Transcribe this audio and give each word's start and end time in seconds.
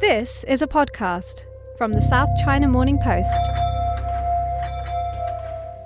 This 0.00 0.44
is 0.44 0.62
a 0.62 0.66
podcast 0.66 1.44
from 1.76 1.92
the 1.92 2.00
South 2.00 2.30
China 2.42 2.68
Morning 2.68 2.98
Post. 2.98 3.50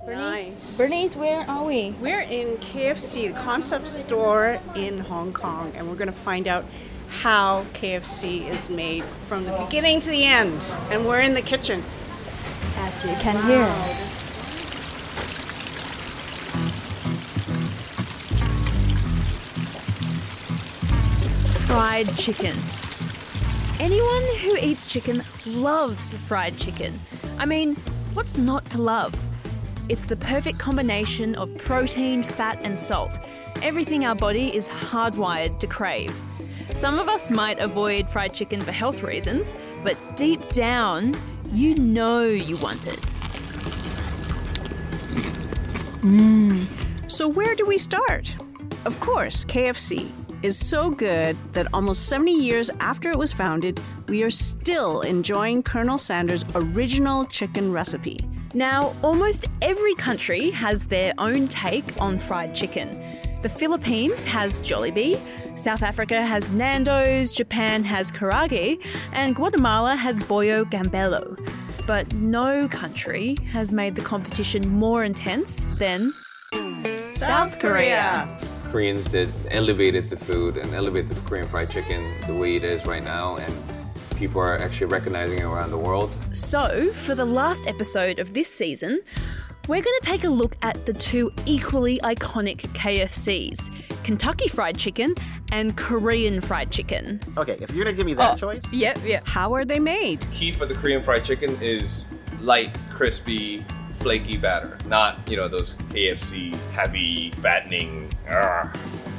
Nice. 0.06 0.76
Bernice, 0.76 1.16
where 1.16 1.40
are 1.50 1.64
we? 1.64 1.96
We're 2.00 2.20
in 2.20 2.56
KFC, 2.58 3.34
the 3.34 3.40
concept 3.40 3.88
store 3.88 4.60
in 4.76 5.00
Hong 5.00 5.32
Kong, 5.32 5.72
and 5.74 5.88
we're 5.88 5.96
going 5.96 6.06
to 6.06 6.12
find 6.12 6.46
out 6.46 6.64
how 7.08 7.64
KFC 7.72 8.48
is 8.48 8.68
made 8.68 9.02
from 9.28 9.42
the 9.46 9.52
beginning 9.64 9.98
to 9.98 10.10
the 10.10 10.24
end. 10.24 10.64
And 10.90 11.04
we're 11.04 11.18
in 11.18 11.34
the 11.34 11.42
kitchen. 11.42 11.82
As 12.76 13.02
you 13.02 13.16
can 13.16 13.34
hear. 13.48 13.66
Fried 21.66 22.16
chicken. 22.16 22.54
Anyone 23.84 24.22
who 24.40 24.56
eats 24.56 24.86
chicken 24.86 25.22
loves 25.44 26.14
fried 26.14 26.56
chicken. 26.56 26.98
I 27.36 27.44
mean, 27.44 27.74
what's 28.14 28.38
not 28.38 28.64
to 28.70 28.80
love? 28.80 29.28
It's 29.90 30.06
the 30.06 30.16
perfect 30.16 30.58
combination 30.58 31.34
of 31.34 31.54
protein, 31.58 32.22
fat, 32.22 32.58
and 32.62 32.80
salt. 32.80 33.18
Everything 33.60 34.06
our 34.06 34.14
body 34.14 34.56
is 34.56 34.70
hardwired 34.70 35.58
to 35.58 35.66
crave. 35.66 36.18
Some 36.70 36.98
of 36.98 37.10
us 37.10 37.30
might 37.30 37.58
avoid 37.58 38.08
fried 38.08 38.32
chicken 38.32 38.62
for 38.62 38.72
health 38.72 39.02
reasons, 39.02 39.54
but 39.82 39.98
deep 40.16 40.48
down, 40.48 41.14
you 41.52 41.74
know 41.74 42.22
you 42.22 42.56
want 42.56 42.86
it. 42.86 43.00
Mmm. 46.00 46.66
So, 47.06 47.28
where 47.28 47.54
do 47.54 47.66
we 47.66 47.76
start? 47.76 48.34
Of 48.86 48.98
course, 49.00 49.44
KFC 49.44 50.10
is 50.44 50.58
so 50.58 50.90
good 50.90 51.34
that 51.54 51.66
almost 51.72 52.06
70 52.06 52.30
years 52.30 52.70
after 52.78 53.10
it 53.10 53.16
was 53.16 53.32
founded, 53.32 53.80
we 54.08 54.22
are 54.22 54.28
still 54.30 55.00
enjoying 55.00 55.62
Colonel 55.62 55.96
Sanders' 55.96 56.44
original 56.54 57.24
chicken 57.24 57.72
recipe. 57.72 58.18
Now, 58.52 58.94
almost 59.02 59.48
every 59.62 59.94
country 59.94 60.50
has 60.50 60.86
their 60.86 61.14
own 61.16 61.48
take 61.48 61.98
on 61.98 62.18
fried 62.18 62.54
chicken. 62.54 63.02
The 63.40 63.48
Philippines 63.48 64.26
has 64.26 64.62
Jollibee, 64.62 65.18
South 65.58 65.82
Africa 65.82 66.20
has 66.20 66.52
Nando's, 66.52 67.32
Japan 67.32 67.82
has 67.82 68.12
Karaage, 68.12 68.84
and 69.12 69.34
Guatemala 69.34 69.96
has 69.96 70.20
Pollo 70.20 70.66
Campero. 70.66 71.38
But 71.86 72.12
no 72.12 72.68
country 72.68 73.36
has 73.50 73.72
made 73.72 73.94
the 73.94 74.02
competition 74.02 74.68
more 74.68 75.04
intense 75.04 75.64
than 75.78 76.12
South 77.12 77.58
Korea. 77.58 78.53
Koreans 78.74 79.06
that 79.10 79.28
elevated 79.52 80.08
the 80.08 80.16
food 80.16 80.56
and 80.56 80.74
elevated 80.74 81.10
the 81.10 81.20
Korean 81.28 81.46
fried 81.46 81.70
chicken 81.70 82.12
the 82.26 82.34
way 82.34 82.56
it 82.56 82.64
is 82.64 82.84
right 82.86 83.04
now, 83.04 83.36
and 83.36 83.54
people 84.16 84.40
are 84.40 84.58
actually 84.58 84.88
recognizing 84.88 85.38
it 85.38 85.44
around 85.44 85.70
the 85.70 85.78
world. 85.78 86.12
So, 86.32 86.90
for 86.90 87.14
the 87.14 87.24
last 87.24 87.68
episode 87.68 88.18
of 88.18 88.34
this 88.34 88.52
season, 88.52 88.98
we're 89.68 89.80
going 89.80 89.96
to 90.00 90.10
take 90.10 90.24
a 90.24 90.28
look 90.28 90.56
at 90.62 90.86
the 90.86 90.92
two 90.92 91.32
equally 91.46 92.00
iconic 92.00 92.62
KFCs 92.74 93.70
Kentucky 94.02 94.48
Fried 94.48 94.76
Chicken 94.76 95.14
and 95.52 95.76
Korean 95.76 96.40
Fried 96.40 96.72
Chicken. 96.72 97.20
Okay, 97.38 97.56
if 97.60 97.70
you're 97.70 97.84
gonna 97.84 97.96
give 97.96 98.06
me 98.06 98.14
that 98.14 98.32
oh, 98.32 98.36
choice, 98.36 98.72
Yep, 98.72 98.98
yep. 99.04 99.28
How 99.28 99.54
are 99.54 99.64
they 99.64 99.78
made? 99.78 100.26
Key 100.32 100.50
for 100.50 100.66
the 100.66 100.74
Korean 100.74 101.00
fried 101.00 101.24
chicken 101.24 101.56
is 101.62 102.06
light, 102.40 102.76
crispy, 102.90 103.64
flaky 104.04 104.36
batter, 104.36 104.76
not 104.86 105.18
you 105.30 105.34
know 105.34 105.48
those 105.48 105.76
KFC 105.88 106.54
heavy, 106.72 107.30
fattening. 107.38 108.10
argh. 108.28 108.76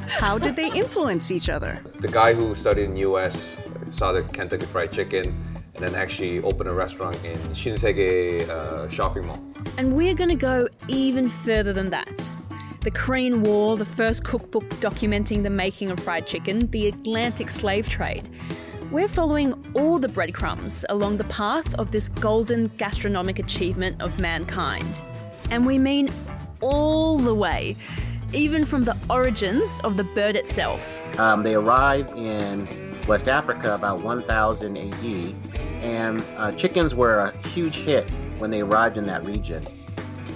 How 0.08 0.38
did 0.38 0.56
they 0.56 0.72
influence 0.72 1.32
each 1.32 1.50
other? 1.50 1.84
The 2.02 2.08
guy 2.08 2.36
who 2.36 2.54
studied 2.54 2.84
in 2.84 2.96
U.S. 2.98 3.58
saw 3.88 4.12
the 4.12 4.22
Kentucky 4.22 4.68
Fried 4.68 4.92
Chicken 4.92 5.26
and 5.74 5.84
then 5.84 5.96
actually 5.96 6.40
opened 6.44 6.70
a 6.70 6.72
restaurant 6.72 7.16
in 7.26 7.40
Shinsegae 7.56 8.48
uh, 8.48 8.88
shopping 8.88 9.26
mall. 9.26 9.44
And 9.80 9.96
we're 9.96 10.14
going 10.14 10.30
to 10.30 10.36
go 10.36 10.68
even 10.88 11.30
further 11.30 11.74
than 11.74 11.90
that. 11.90 12.32
The 12.82 12.92
Korean 12.92 13.42
War, 13.42 13.78
the 13.78 13.86
first 13.86 14.24
cookbook 14.24 14.70
documenting 14.82 15.42
the 15.42 15.50
making 15.50 15.90
of 15.90 16.00
fried 16.00 16.28
chicken, 16.28 16.60
the 16.70 16.90
Atlantic 16.90 17.50
slave 17.50 17.90
trade. 17.90 18.30
We're 18.92 19.08
following 19.08 19.54
all 19.74 19.98
the 19.98 20.08
breadcrumbs 20.08 20.86
along 20.90 21.18
the 21.18 21.24
path 21.26 21.74
of 21.76 21.92
this 21.92 22.10
golden 22.10 22.68
gastronomic 22.78 23.40
achievement 23.40 24.02
of 24.02 24.20
mankind. 24.20 25.04
And 25.50 25.66
we 25.66 25.78
mean 25.78 26.12
all 26.62 27.18
the 27.18 27.34
way, 27.34 27.76
even 28.32 28.64
from 28.64 28.84
the 28.86 28.96
origins 29.10 29.82
of 29.84 29.98
the 29.98 30.04
bird 30.04 30.36
itself. 30.36 31.02
um, 31.20 31.44
they 31.44 31.56
arrived 31.56 32.12
in 32.12 32.68
West 33.08 33.28
Africa 33.28 33.76
about 33.76 34.02
1000 34.02 34.78
AD, 34.78 35.04
and 35.84 36.24
uh, 36.38 36.52
chickens 36.54 36.96
were 36.96 37.20
a 37.20 37.38
huge 37.48 37.78
hit 37.78 38.10
when 38.38 38.50
they 38.50 38.62
arrived 38.62 38.98
in 38.98 39.06
that 39.06 39.26
region. 39.26 39.66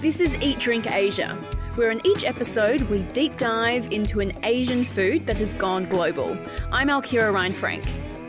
This 0.00 0.20
is 0.20 0.36
Eat 0.40 0.58
Drink 0.58 0.90
Asia, 0.90 1.34
where 1.76 1.90
in 1.90 2.04
each 2.06 2.24
episode 2.24 2.82
we 2.82 3.02
deep 3.02 3.36
dive 3.36 3.92
into 3.92 4.20
an 4.20 4.32
Asian 4.44 4.84
food 4.84 5.26
that 5.26 5.36
has 5.38 5.54
gone 5.54 5.88
global. 5.88 6.36
I'm 6.72 6.88
Alkira 6.88 7.32
Reinfrank. 7.32 7.86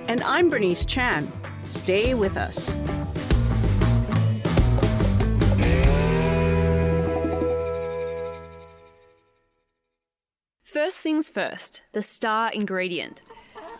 And 0.08 0.24
I'm 0.24 0.50
Bernice 0.50 0.86
Chan. 0.86 1.32
Stay 1.68 2.14
with 2.14 2.36
us. 2.36 2.76
First 10.64 11.00
things 11.00 11.30
first, 11.30 11.84
the 11.92 12.02
star 12.02 12.52
ingredient. 12.54 13.22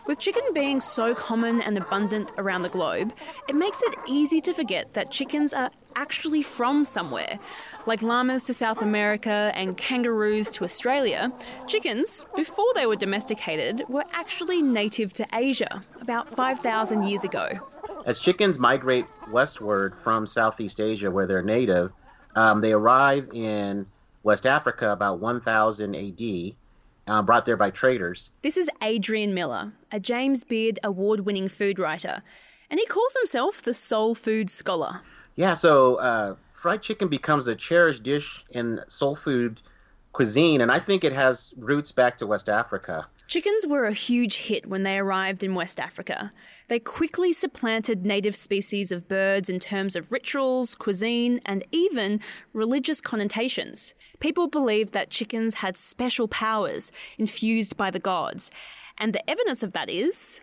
With 0.06 0.18
chicken 0.18 0.42
being 0.52 0.80
so 0.80 1.14
common 1.14 1.60
and 1.62 1.78
abundant 1.78 2.32
around 2.36 2.62
the 2.62 2.68
globe, 2.68 3.12
it 3.48 3.54
makes 3.54 3.82
it 3.82 3.94
easy 4.06 4.40
to 4.42 4.52
forget 4.52 4.94
that 4.94 5.10
chickens 5.10 5.52
are 5.52 5.70
actually 5.96 6.42
from 6.42 6.84
somewhere. 6.84 7.38
Like 7.86 8.02
llamas 8.02 8.44
to 8.44 8.54
South 8.54 8.82
America 8.82 9.50
and 9.54 9.76
kangaroos 9.76 10.50
to 10.52 10.64
Australia, 10.64 11.32
chickens, 11.66 12.24
before 12.36 12.72
they 12.74 12.86
were 12.86 12.96
domesticated, 12.96 13.84
were 13.88 14.04
actually 14.12 14.62
native 14.62 15.12
to 15.14 15.26
Asia 15.32 15.82
about 16.00 16.30
5,000 16.30 17.02
years 17.02 17.24
ago. 17.24 17.48
As 18.06 18.20
chickens 18.20 18.58
migrate 18.58 19.06
westward 19.30 19.96
from 19.98 20.26
Southeast 20.26 20.80
Asia, 20.80 21.10
where 21.10 21.26
they're 21.26 21.42
native, 21.42 21.92
um, 22.36 22.60
they 22.60 22.72
arrive 22.72 23.28
in 23.32 23.86
West 24.22 24.46
Africa 24.46 24.90
about 24.92 25.18
1000 25.20 25.94
AD, 25.94 26.54
uh, 27.08 27.22
brought 27.22 27.44
there 27.44 27.56
by 27.56 27.70
traders. 27.70 28.30
This 28.42 28.56
is 28.56 28.70
Adrian 28.82 29.34
Miller, 29.34 29.72
a 29.90 29.98
James 29.98 30.44
Beard 30.44 30.78
award 30.84 31.20
winning 31.20 31.48
food 31.48 31.78
writer, 31.78 32.22
and 32.70 32.78
he 32.78 32.86
calls 32.86 33.14
himself 33.16 33.62
the 33.62 33.74
soul 33.74 34.14
food 34.14 34.48
scholar. 34.48 35.00
Yeah, 35.36 35.54
so 35.54 35.96
uh, 35.96 36.36
fried 36.52 36.82
chicken 36.82 37.08
becomes 37.08 37.48
a 37.48 37.56
cherished 37.56 38.02
dish 38.02 38.44
in 38.50 38.80
soul 38.88 39.16
food 39.16 39.60
cuisine, 40.12 40.60
and 40.60 40.70
I 40.70 40.78
think 40.78 41.04
it 41.04 41.12
has 41.12 41.54
roots 41.56 41.90
back 41.90 42.18
to 42.18 42.26
West 42.26 42.48
Africa. 42.50 43.06
Chickens 43.28 43.66
were 43.66 43.84
a 43.84 43.92
huge 43.92 44.36
hit 44.36 44.66
when 44.66 44.82
they 44.82 44.98
arrived 44.98 45.42
in 45.42 45.54
West 45.54 45.80
Africa. 45.80 46.32
They 46.68 46.78
quickly 46.78 47.32
supplanted 47.32 48.04
native 48.04 48.36
species 48.36 48.92
of 48.92 49.08
birds 49.08 49.48
in 49.48 49.58
terms 49.58 49.96
of 49.96 50.12
rituals, 50.12 50.74
cuisine, 50.74 51.40
and 51.46 51.64
even 51.72 52.20
religious 52.52 53.00
connotations. 53.00 53.94
People 54.20 54.48
believed 54.48 54.92
that 54.92 55.10
chickens 55.10 55.54
had 55.54 55.78
special 55.78 56.28
powers 56.28 56.92
infused 57.16 57.78
by 57.78 57.90
the 57.90 57.98
gods, 57.98 58.50
and 58.98 59.14
the 59.14 59.28
evidence 59.30 59.62
of 59.62 59.72
that 59.72 59.88
is 59.88 60.42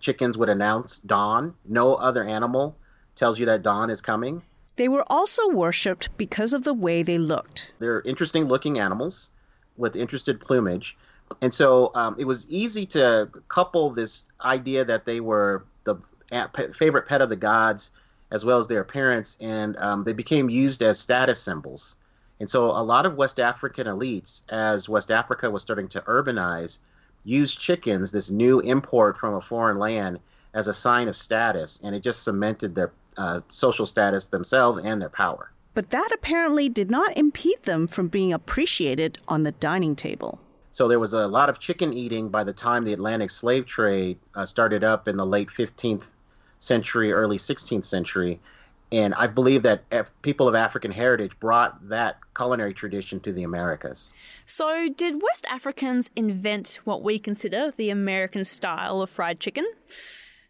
Chickens 0.00 0.38
would 0.38 0.48
announce 0.48 0.98
dawn. 0.98 1.54
No 1.64 1.94
other 1.94 2.24
animal 2.24 2.76
tells 3.18 3.38
you 3.38 3.46
that 3.46 3.62
dawn 3.62 3.90
is 3.90 4.00
coming. 4.00 4.42
They 4.76 4.88
were 4.88 5.04
also 5.08 5.48
worshipped 5.50 6.16
because 6.16 6.52
of 6.52 6.64
the 6.64 6.72
way 6.74 7.02
they 7.02 7.18
looked. 7.18 7.72
They're 7.80 8.02
interesting 8.02 8.44
looking 8.44 8.78
animals 8.78 9.30
with 9.76 9.96
interested 9.96 10.40
plumage. 10.40 10.96
And 11.42 11.52
so 11.52 11.90
um, 11.94 12.16
it 12.18 12.24
was 12.24 12.48
easy 12.50 12.86
to 12.86 13.28
couple 13.48 13.90
this 13.90 14.24
idea 14.42 14.84
that 14.84 15.04
they 15.04 15.20
were 15.20 15.64
the 15.84 15.96
favorite 16.72 17.06
pet 17.06 17.20
of 17.20 17.28
the 17.28 17.36
gods 17.36 17.90
as 18.30 18.44
well 18.44 18.58
as 18.58 18.66
their 18.66 18.80
appearance, 18.80 19.36
and 19.40 19.76
um, 19.78 20.04
they 20.04 20.12
became 20.12 20.50
used 20.50 20.82
as 20.82 21.00
status 21.00 21.40
symbols. 21.40 21.96
And 22.40 22.48
so 22.48 22.66
a 22.66 22.82
lot 22.82 23.06
of 23.06 23.16
West 23.16 23.40
African 23.40 23.86
elites, 23.86 24.42
as 24.50 24.88
West 24.88 25.10
Africa 25.10 25.50
was 25.50 25.62
starting 25.62 25.88
to 25.88 26.00
urbanize, 26.02 26.78
used 27.24 27.58
chickens, 27.58 28.12
this 28.12 28.30
new 28.30 28.60
import 28.60 29.16
from 29.16 29.34
a 29.34 29.40
foreign 29.40 29.78
land, 29.78 30.20
as 30.54 30.68
a 30.68 30.74
sign 30.74 31.08
of 31.08 31.16
status, 31.16 31.80
and 31.82 31.94
it 31.94 32.02
just 32.02 32.22
cemented 32.22 32.74
their 32.74 32.92
uh, 33.18 33.40
social 33.50 33.84
status 33.84 34.26
themselves 34.26 34.78
and 34.78 35.02
their 35.02 35.10
power. 35.10 35.52
But 35.74 35.90
that 35.90 36.10
apparently 36.12 36.68
did 36.68 36.90
not 36.90 37.16
impede 37.16 37.62
them 37.64 37.86
from 37.86 38.08
being 38.08 38.32
appreciated 38.32 39.18
on 39.28 39.42
the 39.42 39.52
dining 39.52 39.94
table. 39.94 40.40
So 40.72 40.88
there 40.88 41.00
was 41.00 41.12
a 41.12 41.26
lot 41.26 41.48
of 41.48 41.58
chicken 41.58 41.92
eating 41.92 42.28
by 42.28 42.44
the 42.44 42.52
time 42.52 42.84
the 42.84 42.92
Atlantic 42.92 43.30
slave 43.30 43.66
trade 43.66 44.18
uh, 44.34 44.46
started 44.46 44.84
up 44.84 45.08
in 45.08 45.16
the 45.16 45.26
late 45.26 45.48
15th 45.48 46.04
century, 46.58 47.12
early 47.12 47.36
16th 47.36 47.84
century. 47.84 48.40
And 48.90 49.14
I 49.14 49.26
believe 49.26 49.62
that 49.64 49.82
Af- 49.92 50.10
people 50.22 50.48
of 50.48 50.54
African 50.54 50.90
heritage 50.90 51.38
brought 51.40 51.88
that 51.88 52.18
culinary 52.34 52.72
tradition 52.72 53.20
to 53.20 53.32
the 53.32 53.42
Americas. 53.42 54.12
So, 54.46 54.88
did 54.88 55.20
West 55.20 55.46
Africans 55.50 56.10
invent 56.16 56.80
what 56.84 57.02
we 57.02 57.18
consider 57.18 57.70
the 57.70 57.90
American 57.90 58.44
style 58.44 59.02
of 59.02 59.10
fried 59.10 59.40
chicken? 59.40 59.66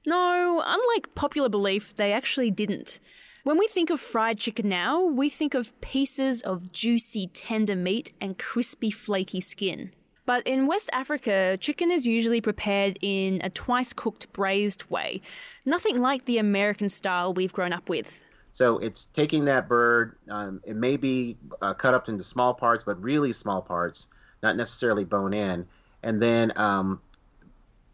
No, 0.06 0.62
unlike 0.64 1.14
popular 1.14 1.48
belief, 1.48 1.94
they 1.94 2.12
actually 2.12 2.50
didn't. 2.50 3.00
When 3.44 3.58
we 3.58 3.66
think 3.66 3.90
of 3.90 4.00
fried 4.00 4.38
chicken 4.38 4.68
now, 4.68 5.02
we 5.02 5.30
think 5.30 5.54
of 5.54 5.78
pieces 5.80 6.42
of 6.42 6.70
juicy, 6.72 7.28
tender 7.28 7.76
meat 7.76 8.12
and 8.20 8.38
crispy, 8.38 8.90
flaky 8.90 9.40
skin. 9.40 9.92
But 10.26 10.46
in 10.46 10.66
West 10.66 10.90
Africa, 10.92 11.56
chicken 11.58 11.90
is 11.90 12.06
usually 12.06 12.42
prepared 12.42 12.98
in 13.00 13.40
a 13.42 13.48
twice 13.48 13.94
cooked 13.94 14.30
braised 14.34 14.84
way, 14.90 15.22
nothing 15.64 16.02
like 16.02 16.26
the 16.26 16.36
American 16.36 16.90
style 16.90 17.32
we've 17.32 17.52
grown 17.54 17.72
up 17.72 17.88
with. 17.88 18.22
So 18.52 18.76
it's 18.78 19.06
taking 19.06 19.46
that 19.46 19.68
bird, 19.68 20.16
um, 20.28 20.60
it 20.66 20.76
may 20.76 20.98
be 20.98 21.38
uh, 21.62 21.72
cut 21.72 21.94
up 21.94 22.10
into 22.10 22.24
small 22.24 22.52
parts, 22.52 22.84
but 22.84 23.00
really 23.02 23.32
small 23.32 23.62
parts, 23.62 24.08
not 24.42 24.56
necessarily 24.56 25.04
bone 25.04 25.32
in, 25.32 25.66
and 26.02 26.20
then 26.20 26.52
um, 26.56 27.00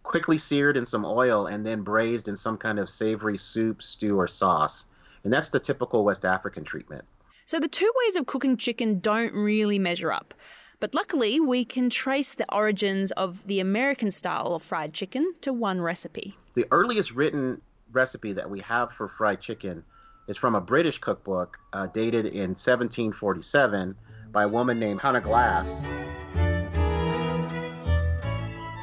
quickly 0.05 0.39
seared 0.39 0.77
in 0.77 0.87
some 0.87 1.05
oil 1.05 1.47
and 1.47 1.67
then 1.67 1.83
braised 1.83 2.29
in 2.29 2.37
some 2.37 2.57
kind 2.57 2.79
of 2.79 2.89
savory 2.89 3.37
soup, 3.37 3.83
stew, 3.83 4.17
or 4.19 4.29
sauce. 4.29 4.87
And 5.25 5.33
that's 5.33 5.51
the 5.51 5.59
typical 5.59 6.05
West 6.05 6.25
African 6.25 6.63
treatment. 6.63 7.05
So 7.47 7.59
the 7.59 7.69
two 7.69 7.91
ways 8.05 8.17
of 8.17 8.27
cooking 8.27 8.57
chicken 8.57 9.01
don't 9.01 9.35
really 9.35 9.79
measure 9.79 10.13
up. 10.13 10.33
But 10.81 10.95
luckily, 10.95 11.41
we 11.41 11.65
can 11.65 11.89
trace 11.89 12.35
the 12.35 12.53
origins 12.55 13.11
of 13.13 13.47
the 13.47 13.61
American 13.61 14.11
style 14.11 14.55
of 14.55 14.63
fried 14.63 14.93
chicken 14.93 15.35
to 15.41 15.53
one 15.53 15.81
recipe. 15.81 16.37
The 16.55 16.67
earliest 16.71 17.13
written 17.13 17.61
recipe 17.93 18.33
that 18.35 18.49
we 18.49 18.61
have 18.61 18.93
for 18.93 19.09
fried 19.09 19.41
chicken 19.41 19.85
is 20.29 20.37
from 20.37 20.55
a 20.55 20.61
British 20.61 20.99
cookbook 20.99 21.59
uh, 21.73 21.87
dated 21.87 22.27
in 22.27 22.51
1747 22.51 23.95
by 24.33 24.43
a 24.45 24.49
woman 24.49 24.79
named 24.79 25.01
Hannah 25.01 25.21
Glasse. 25.21 25.85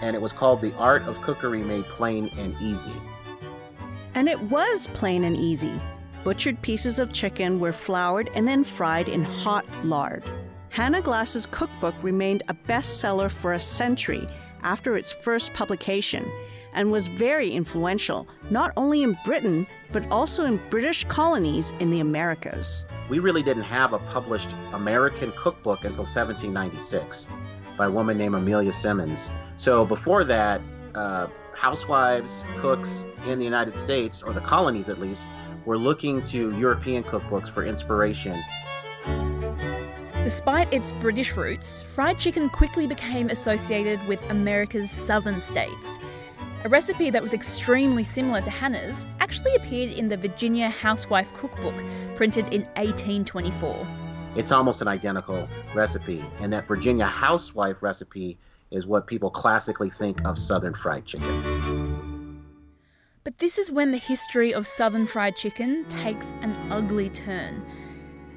And 0.02 0.16
it 0.16 0.22
was 0.22 0.34
called 0.34 0.62
The 0.62 0.74
Art 0.76 1.04
of 1.04 1.22
Cookery 1.22 1.64
Made 1.64 1.86
Plain 1.86 2.30
and 2.38 2.56
Easy. 2.62 2.94
And 4.16 4.28
it 4.28 4.42
was 4.42 4.88
plain 4.88 5.24
and 5.24 5.38
easy. 5.38 5.80
Butchered 6.24 6.62
pieces 6.62 7.00
of 7.00 7.14
chicken 7.14 7.60
were 7.60 7.72
floured 7.72 8.30
and 8.36 8.48
then 8.48 8.64
fried 8.64 9.10
in 9.10 9.24
hot 9.24 9.66
lard. 9.84 10.24
Hannah 10.70 11.02
Glasse's 11.02 11.48
cookbook 11.48 11.96
remained 12.02 12.44
a 12.48 12.54
bestseller 12.54 13.30
for 13.30 13.54
a 13.54 13.60
century 13.60 14.28
after 14.64 14.96
its 14.98 15.12
first 15.12 15.54
publication 15.54 16.30
and 16.74 16.92
was 16.92 17.08
very 17.08 17.52
influential, 17.52 18.28
not 18.50 18.72
only 18.78 19.04
in 19.04 19.18
Britain, 19.26 19.68
but 19.92 20.10
also 20.10 20.46
in 20.46 20.62
British 20.70 21.04
colonies 21.06 21.74
in 21.80 21.90
the 21.90 22.00
Americas. 22.00 22.86
We 23.10 23.20
really 23.20 23.44
didn't 23.44 23.64
have 23.64 23.94
a 23.94 24.00
published 24.00 24.56
American 24.74 25.34
cookbook 25.34 25.80
until 25.80 26.06
1796 26.06 27.30
by 27.82 27.88
a 27.88 27.90
woman 27.90 28.16
named 28.16 28.36
Amelia 28.36 28.72
Simmons. 28.72 29.32
So 29.58 29.84
before 29.86 30.24
that, 30.26 30.62
uh, 30.94 31.26
housewives, 31.56 32.46
cooks 32.60 33.08
in 33.26 33.40
the 33.40 33.44
United 33.44 33.74
States, 33.74 34.22
or 34.22 34.34
the 34.34 34.40
colonies 34.42 34.88
at 34.88 35.00
least, 35.00 35.26
were 35.66 35.80
looking 35.80 36.24
to 36.26 36.56
European 36.60 37.04
cookbooks 37.04 37.50
for 37.50 37.66
inspiration. 37.66 38.40
Despite 40.22 40.72
its 40.72 40.92
British 40.92 41.36
roots, 41.36 41.82
fried 41.82 42.20
chicken 42.20 42.52
quickly 42.52 42.86
became 42.86 43.32
associated 43.32 44.00
with 44.08 44.20
America's 44.30 44.92
southern 44.92 45.42
states. 45.42 45.98
A 46.64 46.70
recipe 46.70 47.10
that 47.10 47.24
was 47.24 47.34
extremely 47.34 48.04
similar 48.04 48.42
to 48.42 48.52
Hannah's 48.52 49.08
actually 49.20 49.56
appeared 49.56 49.98
in 49.98 50.08
the 50.08 50.18
Virginia 50.18 50.70
Housewife 50.70 51.34
Cookbook, 51.34 51.84
printed 52.16 52.54
in 52.54 52.62
1824. 52.76 54.01
It's 54.34 54.54
almost 54.54 54.82
an 54.82 54.88
identical 54.88 55.46
recipe, 55.74 56.24
and 56.40 56.54
that 56.54 56.66
Virginia 56.66 57.06
housewife 57.06 57.82
recipe 57.82 58.38
is 58.72 58.86
what 58.86 59.06
people 59.06 59.30
classically 59.30 59.90
think 59.90 60.24
of 60.24 60.40
Southern 60.40 60.74
fried 60.74 61.06
chicken. 61.06 62.42
But 63.26 63.40
this 63.40 63.58
is 63.58 63.70
when 63.70 63.92
the 63.92 63.98
history 63.98 64.54
of 64.54 64.66
Southern 64.66 65.06
fried 65.06 65.36
chicken 65.36 65.84
takes 65.90 66.32
an 66.42 66.56
ugly 66.72 67.10
turn. 67.10 67.66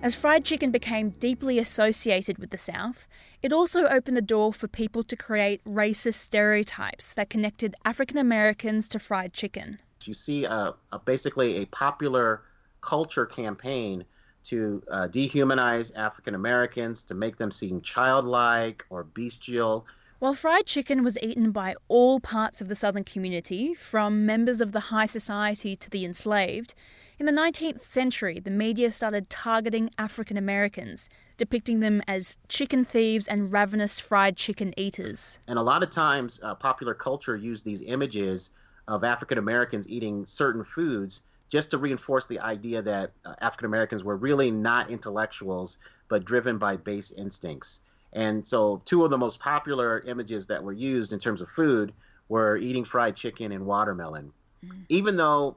As 0.03 0.17
fried 0.17 0.45
chicken 0.45 0.73
became 0.73 1.11
deeply 1.11 1.61
associated 1.61 2.39
with 2.39 2.51
the 2.51 2.59
South, 2.59 3.07
it 3.41 3.53
also 3.53 3.87
opened 3.87 4.17
the 4.17 4.21
door 4.21 4.53
for 4.53 4.67
people 4.67 5.05
to 5.05 5.15
create 5.15 5.65
racist 5.65 6.15
stereotypes 6.15 7.15
that 7.15 7.31
connected 7.31 7.77
African 7.85 8.19
Americans 8.19 8.89
to 8.89 8.99
fried 8.99 9.33
chicken. 9.33 9.79
You 10.03 10.13
see 10.13 10.45
a, 10.45 10.75
a, 10.91 10.99
basically 10.99 11.63
a 11.63 11.67
popular 11.67 12.43
culture 12.81 13.25
campaign 13.25 14.05
to 14.45 14.83
uh, 14.91 15.09
dehumanize 15.09 15.97
African 15.97 16.35
Americans, 16.35 17.03
to 17.05 17.15
make 17.15 17.37
them 17.37 17.51
seem 17.51 17.81
childlike 17.81 18.85
or 18.91 19.05
bestial. 19.05 19.87
While 20.19 20.35
fried 20.35 20.67
chicken 20.67 21.03
was 21.03 21.19
eaten 21.21 21.51
by 21.51 21.75
all 21.89 22.21
parts 22.21 22.61
of 22.61 22.69
the 22.69 22.75
Southern 22.75 23.05
community, 23.05 23.75
from 23.75 24.25
members 24.25 24.61
of 24.61 24.73
the 24.73 24.81
high 24.81 25.07
society 25.07 25.77
to 25.77 25.91
the 25.91 26.05
enslaved, 26.05 26.75
in 27.17 27.27
the 27.27 27.33
19th 27.33 27.83
century, 27.85 28.41
the 28.41 28.51
media 28.51 28.91
started 28.91 29.31
targeting 29.31 29.89
African 29.99 30.37
Americans, 30.37 31.09
depicting 31.37 31.81
them 31.81 32.03
as 32.09 32.37
chicken 32.49 32.85
thieves 32.85 33.29
and 33.29 33.53
ravenous 33.53 34.01
fried 34.01 34.37
chicken 34.37 34.75
eaters. 34.77 35.39
And 35.47 35.59
a 35.59 35.63
lot 35.63 35.85
of 35.85 35.91
times, 35.91 36.41
uh, 36.43 36.57
popular 36.57 36.93
culture 36.93 37.37
used 37.37 37.65
these 37.65 37.83
images 37.83 38.51
of 38.89 39.05
African 39.05 39.39
Americans 39.39 39.89
eating 39.89 40.27
certain 40.27 40.65
foods 40.65 41.23
just 41.49 41.71
to 41.71 41.79
reinforce 41.79 42.27
the 42.27 42.41
idea 42.41 42.83
that 42.83 43.13
uh, 43.25 43.35
African 43.41 43.67
Americans 43.67 44.03
were 44.03 44.17
really 44.17 44.51
not 44.51 44.91
intellectuals, 44.91 45.79
but 46.09 46.25
driven 46.25 46.59
by 46.59 46.77
base 46.77 47.13
instincts. 47.13 47.81
And 48.13 48.47
so, 48.47 48.81
two 48.85 49.05
of 49.05 49.11
the 49.11 49.19
most 49.19 49.41
popular 49.41 50.01
images 50.01 50.47
that 50.47 50.63
were 50.63 50.73
used 50.73 51.13
in 51.13 51.19
terms 51.19 51.41
of 51.41 51.49
food 51.49 51.93
were 52.29 52.57
eating 52.57 52.85
fried 52.85 53.17
chicken 53.17 53.53
and 53.53 53.67
watermelon. 53.67 54.33
Mm. 54.65 54.85
Even 54.89 55.17
though 55.17 55.57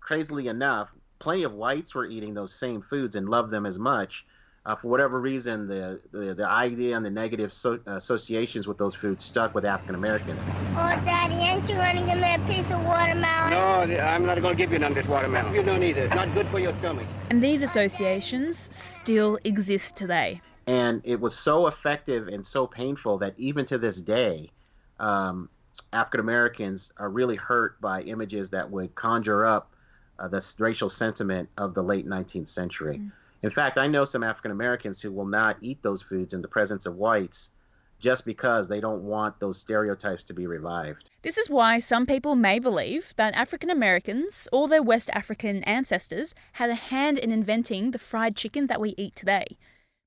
crazily 0.00 0.48
enough, 0.48 0.90
plenty 1.18 1.44
of 1.44 1.54
whites 1.54 1.94
were 1.94 2.06
eating 2.06 2.34
those 2.34 2.54
same 2.54 2.82
foods 2.82 3.16
and 3.16 3.28
loved 3.28 3.50
them 3.50 3.66
as 3.66 3.78
much. 3.78 4.26
Uh, 4.66 4.74
for 4.74 4.88
whatever 4.88 5.20
reason, 5.20 5.68
the, 5.68 6.00
the, 6.10 6.34
the 6.34 6.48
idea 6.48 6.96
and 6.96 7.04
the 7.04 7.10
negative 7.10 7.52
so, 7.52 7.78
associations 7.86 8.66
with 8.66 8.78
those 8.78 8.94
foods 8.94 9.22
stuck 9.22 9.54
with 9.54 9.62
African 9.62 9.94
Americans. 9.94 10.42
Oh, 10.70 10.88
Daddy, 11.04 11.34
aren't 11.34 11.68
you 11.68 11.74
going 11.74 11.96
to 11.96 12.10
give 12.10 12.18
me 12.18 12.34
a 12.34 12.38
piece 12.46 12.72
of 12.72 12.82
watermelon? 12.82 13.50
No, 13.50 13.98
I'm 14.00 14.24
not 14.24 14.40
going 14.40 14.56
to 14.56 14.62
give 14.62 14.72
you 14.72 14.78
none 14.78 14.92
of 14.92 14.96
this 14.96 15.06
watermelon. 15.06 15.54
You 15.54 15.62
don't 15.62 15.80
need 15.80 15.98
it. 15.98 16.04
It's 16.04 16.14
not 16.14 16.32
good 16.32 16.48
for 16.48 16.58
your 16.58 16.72
stomach. 16.78 17.06
And 17.28 17.44
these 17.44 17.62
associations 17.62 18.74
still 18.74 19.38
exist 19.44 19.96
today. 19.96 20.40
And 20.66 21.02
it 21.04 21.20
was 21.20 21.36
so 21.36 21.66
effective 21.66 22.28
and 22.28 22.44
so 22.44 22.66
painful 22.66 23.18
that 23.18 23.34
even 23.36 23.66
to 23.66 23.76
this 23.76 24.00
day, 24.00 24.50
um, 24.98 25.50
African 25.92 26.20
Americans 26.20 26.90
are 26.96 27.10
really 27.10 27.36
hurt 27.36 27.78
by 27.82 28.00
images 28.00 28.48
that 28.50 28.70
would 28.70 28.94
conjure 28.94 29.44
up 29.44 29.74
uh, 30.18 30.28
the 30.28 30.54
racial 30.58 30.88
sentiment 30.88 31.50
of 31.58 31.74
the 31.74 31.82
late 31.82 32.06
19th 32.06 32.48
century. 32.48 32.98
Mm. 32.98 33.12
In 33.44 33.50
fact, 33.50 33.76
I 33.76 33.86
know 33.86 34.06
some 34.06 34.22
African 34.22 34.52
Americans 34.52 35.02
who 35.02 35.12
will 35.12 35.26
not 35.26 35.58
eat 35.60 35.82
those 35.82 36.00
foods 36.00 36.32
in 36.32 36.40
the 36.40 36.48
presence 36.48 36.86
of 36.86 36.96
whites 36.96 37.50
just 37.98 38.24
because 38.24 38.68
they 38.68 38.80
don't 38.80 39.02
want 39.02 39.38
those 39.38 39.60
stereotypes 39.60 40.22
to 40.22 40.32
be 40.32 40.46
revived. 40.46 41.10
This 41.20 41.36
is 41.36 41.50
why 41.50 41.78
some 41.78 42.06
people 42.06 42.36
may 42.36 42.58
believe 42.58 43.12
that 43.16 43.34
African 43.34 43.68
Americans 43.68 44.48
or 44.50 44.66
their 44.66 44.82
West 44.82 45.10
African 45.12 45.62
ancestors 45.64 46.34
had 46.54 46.70
a 46.70 46.74
hand 46.74 47.18
in 47.18 47.30
inventing 47.30 47.90
the 47.90 47.98
fried 47.98 48.34
chicken 48.34 48.66
that 48.68 48.80
we 48.80 48.94
eat 48.96 49.14
today. 49.14 49.58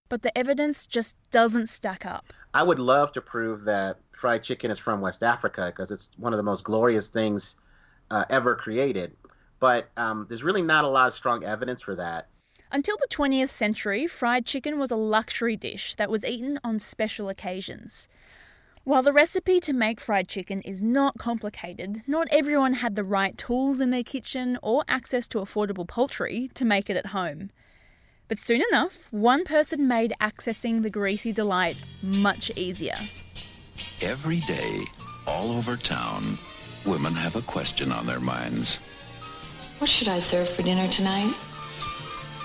But 0.10 0.24
the 0.24 0.36
evidence 0.36 0.88
just 0.88 1.16
doesn't 1.30 1.70
stack 1.70 2.08
up. 2.08 2.34
I 2.56 2.64
would 2.64 2.80
love 2.80 3.12
to 3.12 3.22
prove 3.22 3.66
that 3.66 4.00
fried 4.14 4.42
chicken 4.42 4.72
is 4.72 4.80
from 4.80 5.00
West 5.00 5.22
Africa 5.22 5.68
because 5.68 5.92
it's 5.92 6.10
one 6.18 6.34
of 6.34 6.38
the 6.38 6.50
most 6.52 6.64
glorious 6.64 7.10
things 7.10 7.58
uh, 8.10 8.26
ever 8.32 8.56
created 8.56 9.16
but 9.60 9.90
um, 9.98 10.26
there's 10.30 10.44
really 10.44 10.62
not 10.62 10.86
a 10.86 10.88
lot 10.88 11.08
of 11.08 11.14
strong 11.14 11.44
evidence 11.44 11.82
for 11.82 11.96
that. 11.96 12.28
Until 12.72 12.98
the 12.98 13.08
20th 13.08 13.50
century, 13.50 14.08
fried 14.08 14.46
chicken 14.46 14.78
was 14.78 14.92
a 14.92 14.98
luxury 14.98 15.56
dish 15.56 15.96
that 15.96 16.10
was 16.10 16.26
eaten 16.26 16.60
on 16.64 16.80
special 16.80 17.30
occasions. 17.30 18.10
While 18.84 19.04
the 19.04 19.14
recipe 19.14 19.60
to 19.62 19.74
make 19.74 20.00
fried 20.00 20.28
chicken 20.28 20.62
is 20.62 20.84
not 20.84 21.18
complicated, 21.18 22.04
not 22.08 22.28
everyone 22.30 22.74
had 22.74 22.96
the 22.96 23.04
right 23.04 23.38
tools 23.38 23.80
in 23.80 23.92
their 23.92 24.04
kitchen 24.04 24.58
or 24.62 24.84
access 24.88 25.28
to 25.30 25.40
affordable 25.40 25.88
poultry 25.88 26.50
to 26.56 26.66
make 26.66 26.90
it 26.90 26.98
at 26.98 27.08
home. 27.08 27.52
But 28.28 28.40
soon 28.40 28.62
enough, 28.72 29.12
one 29.12 29.46
person 29.46 29.88
made 29.88 30.12
accessing 30.20 30.84
the 30.84 30.90
greasy 30.90 31.32
delight 31.32 31.82
much 32.02 32.58
easier. 32.58 32.96
Every 34.02 34.40
day, 34.40 34.82
all 35.26 35.52
over 35.52 35.78
town, 35.78 36.38
women 36.86 37.14
have 37.14 37.38
a 37.38 37.42
question 37.42 37.94
on 37.94 38.06
their 38.06 38.20
minds. 38.20 38.90
What 39.80 39.90
should 39.90 40.10
I 40.10 40.20
serve 40.20 40.50
for 40.50 40.64
dinner 40.64 40.88
tonight? 40.90 41.34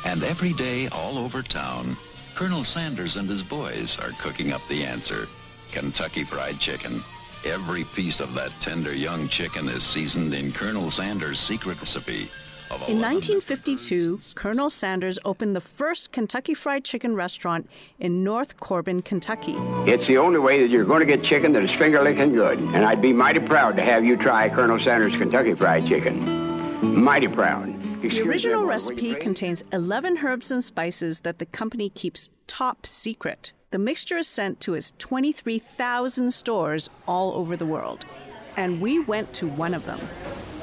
And 0.04 0.22
every 0.22 0.52
day 0.52 0.88
all 0.88 1.18
over 1.18 1.42
town, 1.42 1.96
Colonel 2.34 2.64
Sanders 2.64 3.16
and 3.16 3.28
his 3.28 3.42
boys 3.42 3.98
are 3.98 4.10
cooking 4.20 4.52
up 4.52 4.66
the 4.68 4.84
answer. 4.84 5.26
Kentucky 5.70 6.24
Fried 6.24 6.58
Chicken. 6.60 7.02
Every 7.44 7.84
piece 7.84 8.20
of 8.20 8.34
that 8.34 8.52
tender 8.60 8.94
young 8.94 9.26
chicken 9.26 9.66
is 9.68 9.82
seasoned 9.82 10.32
in 10.34 10.52
Colonel 10.52 10.90
Sanders' 10.90 11.40
secret 11.40 11.80
recipe, 11.80 12.28
In 12.88 13.00
1952, 13.00 14.20
Colonel 14.34 14.70
Sanders 14.70 15.18
opened 15.24 15.56
the 15.56 15.60
first 15.60 16.12
Kentucky 16.12 16.54
Fried 16.54 16.84
Chicken 16.84 17.14
restaurant 17.14 17.68
in 17.98 18.22
North 18.22 18.58
Corbin, 18.58 19.02
Kentucky. 19.02 19.56
It's 19.90 20.06
the 20.06 20.18
only 20.18 20.38
way 20.38 20.60
that 20.62 20.70
you're 20.70 20.84
going 20.84 21.00
to 21.00 21.06
get 21.06 21.24
chicken 21.24 21.52
that 21.54 21.64
is 21.64 21.70
finger 21.78 22.02
licking 22.02 22.32
good. 22.32 22.58
And 22.58 22.84
I'd 22.84 23.02
be 23.02 23.12
mighty 23.12 23.40
proud 23.40 23.76
to 23.76 23.82
have 23.82 24.04
you 24.04 24.16
try 24.16 24.48
Colonel 24.48 24.78
Sanders 24.82 25.12
Kentucky 25.18 25.54
Fried 25.54 25.86
Chicken. 25.86 27.02
Mighty 27.02 27.28
proud. 27.28 27.81
The 28.02 28.20
original 28.20 28.64
recipe 28.64 29.14
contains 29.14 29.62
11 29.72 30.18
herbs 30.24 30.50
and 30.50 30.64
spices 30.64 31.20
that 31.20 31.38
the 31.38 31.46
company 31.46 31.88
keeps 31.88 32.30
top 32.48 32.84
secret. 32.84 33.52
The 33.70 33.78
mixture 33.78 34.16
is 34.16 34.26
sent 34.26 34.58
to 34.62 34.74
its 34.74 34.92
23,000 34.98 36.34
stores 36.34 36.90
all 37.06 37.32
over 37.34 37.56
the 37.56 37.64
world. 37.64 38.04
And 38.56 38.80
we 38.80 38.98
went 38.98 39.32
to 39.34 39.46
one 39.46 39.72
of 39.72 39.86
them. 39.86 40.00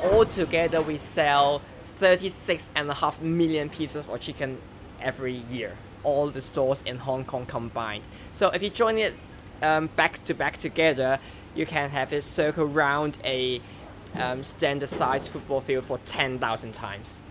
Altogether, 0.04 0.82
we 0.82 0.98
sell 0.98 1.62
36 2.00 2.72
and 2.76 2.90
a 2.90 2.94
half 2.94 3.22
million 3.22 3.70
pieces 3.70 4.04
of 4.06 4.20
chicken 4.20 4.58
every 5.02 5.36
year. 5.50 5.78
All 6.04 6.28
the 6.28 6.42
stores 6.42 6.84
in 6.86 6.98
Hong 6.98 7.24
Kong 7.24 7.46
combined. 7.46 8.04
So 8.34 8.50
if 8.50 8.62
you 8.62 8.70
join 8.70 8.98
it 8.98 9.14
um, 9.62 9.88
back 9.96 10.22
to 10.26 10.34
back 10.34 10.58
together, 10.58 11.20
you 11.56 11.66
can 11.66 11.90
have 11.90 12.12
it 12.12 12.24
circle 12.24 12.66
around 12.66 13.18
a 13.24 13.62
um, 14.16 14.44
standard 14.44 14.90
sized 14.90 15.30
football 15.30 15.62
field 15.62 15.86
for 15.86 16.00
10,000 16.00 16.74
times. 16.74 17.22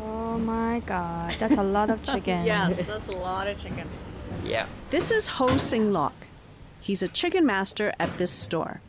Oh 0.00 0.38
my 0.38 0.80
god, 0.86 1.34
that's 1.38 1.56
a 1.56 1.62
lot 1.62 1.90
of 1.90 2.02
chicken. 2.02 2.44
yes, 2.46 2.86
that's 2.86 3.08
a 3.08 3.16
lot 3.16 3.46
of 3.46 3.58
chicken. 3.58 3.86
Yeah. 4.44 4.66
This 4.90 5.10
is 5.10 5.28
Ho 5.28 5.58
Sing 5.58 5.92
Lok. 5.92 6.14
He's 6.80 7.02
a 7.02 7.08
chicken 7.08 7.46
master 7.46 7.92
at 8.00 8.18
this 8.18 8.30
store. 8.30 8.80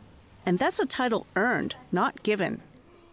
And 0.46 0.58
that's 0.58 0.78
a 0.78 0.86
title 0.86 1.26
earned, 1.36 1.76
not 1.92 2.22
given. 2.22 2.60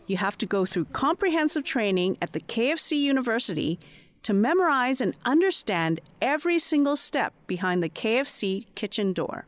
You 0.07 0.17
have 0.17 0.37
to 0.39 0.45
go 0.45 0.65
through 0.65 0.85
comprehensive 0.85 1.63
training 1.63 2.17
at 2.21 2.33
the 2.33 2.41
KFC 2.41 2.99
University 2.99 3.79
to 4.23 4.33
memorize 4.33 5.01
and 5.01 5.15
understand 5.25 6.01
every 6.21 6.59
single 6.59 6.95
step 6.95 7.33
behind 7.47 7.81
the 7.81 7.89
KFC 7.89 8.65
kitchen 8.75 9.13
door. 9.13 9.45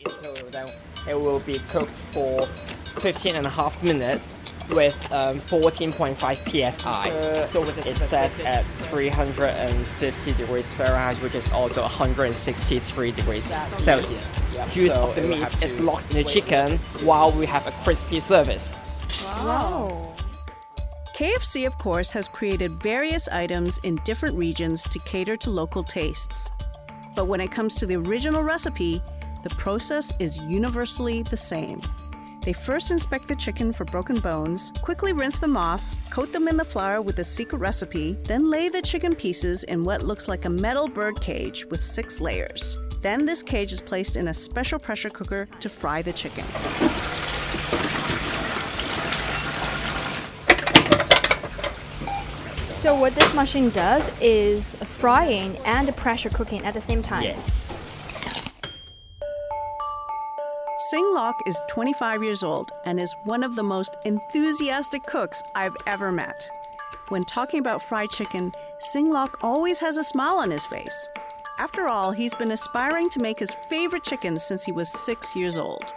In 0.00 0.10
total, 0.22 0.48
then 0.50 0.68
it 1.08 1.20
will 1.20 1.40
be 1.40 1.58
cooked 1.68 1.90
for 2.12 2.42
15 3.00 3.36
and 3.36 3.46
a 3.46 3.50
half 3.50 3.82
minutes 3.82 4.32
with 4.70 5.12
um, 5.12 5.40
14.5 5.40 6.16
psi. 6.16 7.46
so 7.48 7.62
it's 7.62 8.02
set 8.02 8.42
at 8.42 8.64
350 8.64 10.32
degrees 10.32 10.74
Fahrenheit, 10.74 11.18
which 11.18 11.34
is 11.34 11.50
also 11.50 11.82
163 11.82 13.12
degrees 13.12 13.44
Celsius. 13.78 14.40
Juice 14.72 14.94
So 14.94 15.08
of 15.08 15.14
the 15.14 15.22
meat 15.22 15.62
is 15.62 15.80
locked 15.80 16.14
in 16.14 16.24
the 16.24 16.28
chicken 16.28 16.78
while 17.04 17.32
we 17.32 17.46
have 17.46 17.66
a 17.66 17.72
crispy 17.82 18.20
service. 18.20 18.78
Wow. 19.44 20.14
KFC, 21.14 21.66
of 21.66 21.78
course, 21.78 22.10
has 22.10 22.28
created 22.28 22.72
various 22.72 23.26
items 23.28 23.78
in 23.78 23.96
different 24.04 24.36
regions 24.36 24.82
to 24.88 24.98
cater 25.00 25.36
to 25.38 25.50
local 25.50 25.82
tastes. 25.82 26.50
But 27.14 27.26
when 27.26 27.40
it 27.40 27.50
comes 27.50 27.76
to 27.76 27.86
the 27.86 27.96
original 27.96 28.42
recipe, 28.42 29.00
the 29.42 29.48
process 29.50 30.12
is 30.18 30.42
universally 30.44 31.22
the 31.22 31.36
same. 31.36 31.80
They 32.46 32.52
first 32.52 32.92
inspect 32.92 33.26
the 33.26 33.34
chicken 33.34 33.72
for 33.72 33.84
broken 33.84 34.20
bones, 34.20 34.70
quickly 34.80 35.12
rinse 35.12 35.40
them 35.40 35.56
off, 35.56 35.82
coat 36.10 36.32
them 36.32 36.46
in 36.46 36.56
the 36.56 36.64
flour 36.64 37.02
with 37.02 37.18
a 37.18 37.24
secret 37.24 37.58
recipe, 37.58 38.12
then 38.12 38.48
lay 38.48 38.68
the 38.68 38.80
chicken 38.80 39.16
pieces 39.16 39.64
in 39.64 39.82
what 39.82 40.04
looks 40.04 40.28
like 40.28 40.44
a 40.44 40.48
metal 40.48 40.86
bird 40.86 41.20
cage 41.20 41.66
with 41.66 41.82
six 41.82 42.20
layers. 42.20 42.76
Then 43.02 43.26
this 43.26 43.42
cage 43.42 43.72
is 43.72 43.80
placed 43.80 44.16
in 44.16 44.28
a 44.28 44.32
special 44.32 44.78
pressure 44.78 45.10
cooker 45.10 45.46
to 45.58 45.68
fry 45.68 46.02
the 46.02 46.12
chicken. 46.12 46.44
So 52.78 52.96
what 52.96 53.16
this 53.16 53.34
machine 53.34 53.70
does 53.70 54.16
is 54.20 54.76
frying 54.76 55.56
and 55.66 55.88
pressure 55.96 56.30
cooking 56.30 56.64
at 56.64 56.74
the 56.74 56.80
same 56.80 57.02
time. 57.02 57.24
Yes. 57.24 57.65
Sing 60.96 61.12
Lok 61.12 61.42
is 61.44 61.60
25 61.68 62.22
years 62.22 62.42
old 62.42 62.72
and 62.86 62.98
is 62.98 63.14
one 63.24 63.42
of 63.42 63.54
the 63.54 63.62
most 63.62 63.98
enthusiastic 64.06 65.02
cooks 65.02 65.42
I've 65.54 65.76
ever 65.86 66.10
met. 66.10 66.48
When 67.10 67.22
talking 67.22 67.60
about 67.60 67.82
fried 67.82 68.08
chicken, 68.08 68.50
Sing 68.78 69.12
Lok 69.12 69.44
always 69.44 69.78
has 69.80 69.98
a 69.98 70.02
smile 70.02 70.36
on 70.36 70.50
his 70.50 70.64
face. 70.64 71.10
After 71.58 71.86
all, 71.86 72.12
he's 72.12 72.32
been 72.32 72.50
aspiring 72.50 73.10
to 73.10 73.20
make 73.20 73.38
his 73.38 73.52
favorite 73.68 74.04
chicken 74.04 74.36
since 74.36 74.64
he 74.64 74.72
was 74.72 74.88
six 74.88 75.36
years 75.36 75.58
old. 75.58 75.92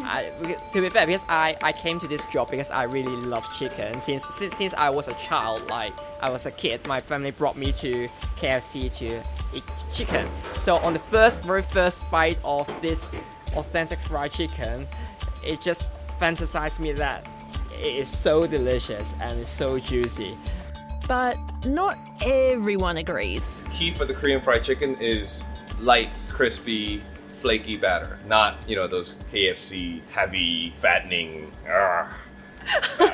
I, 0.00 0.32
to 0.72 0.80
be 0.80 0.88
fair, 0.88 1.06
because 1.06 1.24
I, 1.28 1.56
I 1.62 1.70
came 1.70 2.00
to 2.00 2.08
this 2.08 2.24
job 2.24 2.50
because 2.50 2.72
I 2.72 2.82
really 2.82 3.14
love 3.14 3.46
chicken. 3.54 4.00
Since, 4.00 4.26
since 4.34 4.56
since 4.56 4.74
I 4.74 4.90
was 4.90 5.06
a 5.06 5.14
child, 5.14 5.70
like 5.70 5.92
I 6.20 6.30
was 6.30 6.46
a 6.46 6.50
kid, 6.50 6.84
my 6.88 6.98
family 6.98 7.30
brought 7.30 7.56
me 7.56 7.70
to 7.74 8.08
KFC 8.40 8.92
to 8.96 9.22
eat 9.56 9.64
chicken. 9.92 10.28
So 10.54 10.78
on 10.78 10.94
the 10.94 10.98
first, 10.98 11.42
very 11.42 11.62
first 11.62 12.10
bite 12.10 12.38
of 12.42 12.66
this 12.82 13.14
authentic 13.56 13.98
fried 13.98 14.32
chicken, 14.32 14.86
it 15.44 15.60
just 15.60 15.90
fantasized 16.20 16.80
me 16.80 16.92
that 16.92 17.28
it 17.72 17.96
is 17.96 18.08
so 18.08 18.46
delicious 18.46 19.12
and 19.20 19.40
it's 19.40 19.50
so 19.50 19.78
juicy. 19.78 20.36
But 21.08 21.36
not 21.66 21.98
everyone 22.24 22.98
agrees. 22.98 23.64
Key 23.72 23.92
for 23.92 24.04
the 24.04 24.14
Korean 24.14 24.38
fried 24.38 24.62
chicken 24.64 24.94
is 25.00 25.44
light, 25.80 26.10
crispy, 26.28 27.02
flaky 27.40 27.76
batter, 27.76 28.18
not 28.26 28.64
you 28.68 28.76
know 28.76 28.86
those 28.86 29.14
KFC 29.32 30.00
heavy, 30.10 30.72
fattening. 30.76 31.50
argh, 31.66 32.14
batter, 32.98 33.00
right? 33.00 33.10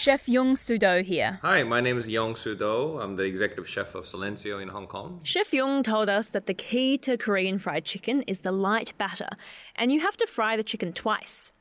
Chef 0.00 0.30
Yung 0.30 0.54
Sudo 0.54 1.04
here. 1.04 1.38
Hi, 1.42 1.62
my 1.62 1.78
name 1.78 1.98
is 1.98 2.08
Yong 2.08 2.32
Sudo. 2.32 2.98
I'm 3.04 3.16
the 3.16 3.24
executive 3.24 3.68
chef 3.68 3.94
of 3.94 4.06
Silencio 4.06 4.58
in 4.62 4.68
Hong 4.68 4.86
Kong. 4.86 5.20
Chef 5.24 5.52
Yung 5.52 5.82
told 5.82 6.08
us 6.08 6.30
that 6.30 6.46
the 6.46 6.54
key 6.54 6.96
to 6.96 7.18
Korean 7.18 7.58
fried 7.58 7.84
chicken 7.84 8.22
is 8.22 8.38
the 8.38 8.50
light 8.50 8.94
batter, 8.96 9.28
and 9.76 9.92
you 9.92 10.00
have 10.00 10.16
to 10.16 10.26
fry 10.26 10.56
the 10.56 10.62
chicken 10.62 10.94
twice. 10.94 11.52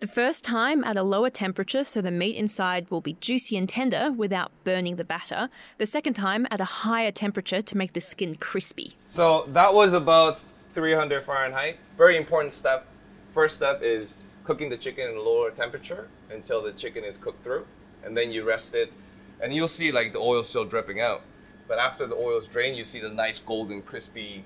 The 0.00 0.06
first 0.06 0.44
time 0.44 0.84
at 0.84 0.98
a 0.98 1.02
lower 1.02 1.30
temperature 1.30 1.82
so 1.82 2.02
the 2.02 2.10
meat 2.10 2.36
inside 2.36 2.90
will 2.90 3.00
be 3.00 3.14
juicy 3.14 3.56
and 3.56 3.66
tender 3.66 4.12
without 4.12 4.52
burning 4.64 4.96
the 4.96 5.04
batter. 5.04 5.48
The 5.78 5.86
second 5.86 6.12
time 6.12 6.46
at 6.50 6.60
a 6.60 6.84
higher 6.84 7.10
temperature 7.10 7.62
to 7.62 7.76
make 7.78 7.94
the 7.94 8.02
skin 8.02 8.34
crispy. 8.34 8.98
So 9.08 9.46
that 9.48 9.72
was 9.72 9.94
about 9.94 10.40
300 10.74 11.24
Fahrenheit. 11.24 11.78
Very 11.96 12.18
important 12.18 12.52
step. 12.52 12.86
First 13.32 13.56
step 13.56 13.80
is 13.82 14.18
cooking 14.44 14.68
the 14.68 14.76
chicken 14.76 15.08
in 15.08 15.16
a 15.16 15.22
lower 15.22 15.50
temperature 15.50 16.08
until 16.32 16.62
the 16.62 16.72
chicken 16.72 17.04
is 17.04 17.16
cooked 17.16 17.42
through, 17.42 17.66
and 18.04 18.16
then 18.16 18.30
you 18.30 18.44
rest 18.44 18.74
it, 18.74 18.92
and 19.40 19.54
you'll 19.54 19.68
see 19.68 19.92
like 19.92 20.12
the 20.12 20.18
oil 20.18 20.42
still 20.44 20.64
dripping 20.64 21.00
out. 21.00 21.22
But 21.68 21.78
after 21.78 22.06
the 22.06 22.16
oil 22.16 22.38
is 22.38 22.48
drained, 22.48 22.76
you 22.76 22.84
see 22.84 23.00
the 23.00 23.10
nice 23.10 23.38
golden 23.38 23.82
crispy 23.82 24.44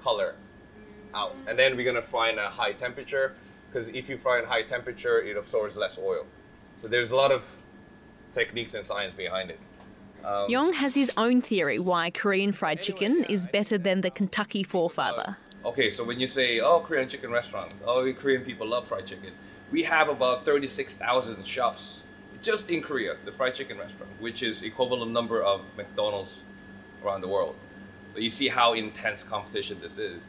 color 0.00 0.34
out. 1.14 1.34
And 1.46 1.58
then 1.58 1.76
we're 1.76 1.84
gonna 1.84 2.02
fry 2.02 2.30
in 2.30 2.38
a 2.38 2.48
high 2.48 2.72
temperature, 2.72 3.34
because 3.70 3.88
if 3.88 4.08
you 4.08 4.18
fry 4.18 4.40
in 4.40 4.44
high 4.44 4.62
temperature, 4.62 5.20
it 5.20 5.36
absorbs 5.36 5.76
less 5.76 5.98
oil. 5.98 6.26
So 6.76 6.88
there's 6.88 7.10
a 7.10 7.16
lot 7.16 7.32
of 7.32 7.44
techniques 8.32 8.74
and 8.74 8.84
science 8.84 9.14
behind 9.14 9.50
it. 9.50 9.58
Um, 10.24 10.46
Yong 10.48 10.72
has 10.74 10.94
his 10.94 11.12
own 11.16 11.40
theory 11.40 11.78
why 11.78 12.10
Korean 12.10 12.52
fried 12.52 12.82
chicken 12.82 13.24
is 13.28 13.46
better 13.46 13.78
than 13.78 14.00
the 14.00 14.10
Kentucky 14.10 14.62
forefather. 14.62 15.36
Okay, 15.64 15.90
so 15.90 16.04
when 16.04 16.18
you 16.20 16.26
say, 16.26 16.60
oh, 16.60 16.80
Korean 16.80 17.08
chicken 17.08 17.30
restaurants, 17.30 17.74
oh, 17.86 18.12
Korean 18.12 18.44
people 18.44 18.66
love 18.66 18.86
fried 18.88 19.06
chicken, 19.06 19.32
we 19.70 19.82
have 19.82 20.08
about 20.08 20.44
36,000 20.44 21.46
shops 21.46 22.02
just 22.42 22.70
in 22.70 22.82
Korea, 22.82 23.16
the 23.24 23.32
fried 23.32 23.54
chicken 23.54 23.78
restaurant, 23.78 24.12
which 24.20 24.42
is 24.42 24.62
equivalent 24.62 25.10
number 25.12 25.42
of 25.42 25.62
McDonald's 25.76 26.40
around 27.04 27.20
the 27.20 27.28
world. 27.28 27.56
So 28.12 28.20
you 28.20 28.30
see 28.30 28.48
how 28.48 28.74
intense 28.74 29.22
competition 29.22 29.78
this 29.80 29.98
is. 29.98 30.20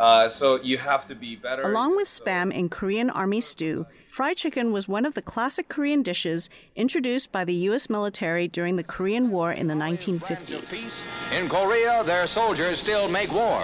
Uh, 0.00 0.30
so 0.30 0.58
you 0.62 0.78
have 0.78 1.06
to 1.06 1.14
be 1.14 1.36
better. 1.36 1.60
Along 1.60 1.94
with 1.94 2.08
spam 2.08 2.50
in 2.50 2.70
Korean 2.70 3.10
army 3.10 3.42
stew, 3.42 3.84
fried 4.06 4.38
chicken 4.38 4.72
was 4.72 4.88
one 4.88 5.04
of 5.04 5.12
the 5.12 5.20
classic 5.20 5.68
Korean 5.68 6.02
dishes 6.02 6.48
introduced 6.74 7.30
by 7.30 7.44
the 7.44 7.52
U.S. 7.68 7.90
military 7.90 8.48
during 8.48 8.76
the 8.76 8.82
Korean 8.82 9.30
War 9.30 9.52
in 9.52 9.66
the 9.66 9.74
1950s. 9.74 11.02
In 11.38 11.50
Korea, 11.50 12.02
their 12.04 12.26
soldiers 12.26 12.78
still 12.78 13.10
make 13.10 13.30
war. 13.30 13.62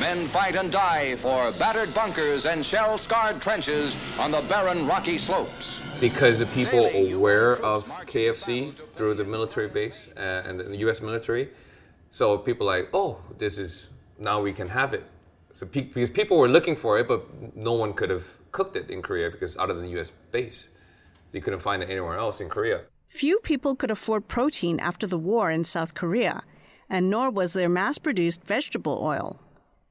Men 0.00 0.26
fight 0.28 0.56
and 0.56 0.72
die 0.72 1.14
for 1.16 1.52
battered 1.52 1.94
bunkers 1.94 2.46
and 2.46 2.66
shell 2.66 2.98
scarred 2.98 3.40
trenches 3.40 3.96
on 4.18 4.32
the 4.32 4.40
barren 4.48 4.88
rocky 4.88 5.18
slopes. 5.18 5.78
Because 6.00 6.40
the 6.40 6.46
people 6.46 6.86
are 6.86 7.14
aware 7.14 7.58
of 7.64 7.86
KFC 8.06 8.74
through 8.96 9.14
the 9.14 9.24
military 9.24 9.68
base 9.68 10.08
uh, 10.16 10.42
and 10.46 10.58
the 10.58 10.78
US 10.78 11.00
military, 11.00 11.48
so 12.10 12.36
people 12.36 12.68
are 12.68 12.80
like, 12.80 12.88
oh, 12.92 13.18
this 13.38 13.56
is, 13.56 13.90
now 14.18 14.42
we 14.42 14.52
can 14.52 14.68
have 14.68 14.92
it. 14.92 15.04
So 15.56 15.64
pe- 15.64 15.80
because 15.80 16.10
people 16.10 16.36
were 16.36 16.48
looking 16.48 16.76
for 16.76 16.98
it, 16.98 17.08
but 17.08 17.22
no 17.56 17.72
one 17.72 17.94
could 17.94 18.10
have 18.10 18.26
cooked 18.52 18.76
it 18.76 18.90
in 18.90 19.00
Korea 19.00 19.30
because 19.30 19.56
other 19.56 19.72
than 19.72 19.84
the 19.84 19.98
US 19.98 20.12
base. 20.30 20.68
You 21.32 21.40
couldn't 21.40 21.60
find 21.60 21.82
it 21.82 21.88
anywhere 21.88 22.18
else 22.18 22.42
in 22.42 22.50
Korea. 22.50 22.82
Few 23.08 23.40
people 23.40 23.74
could 23.74 23.90
afford 23.90 24.28
protein 24.28 24.78
after 24.80 25.06
the 25.06 25.16
war 25.16 25.50
in 25.50 25.64
South 25.64 25.94
Korea, 25.94 26.42
and 26.90 27.08
nor 27.08 27.30
was 27.30 27.54
there 27.54 27.70
mass 27.70 27.96
produced 27.96 28.44
vegetable 28.44 28.98
oil. 29.02 29.40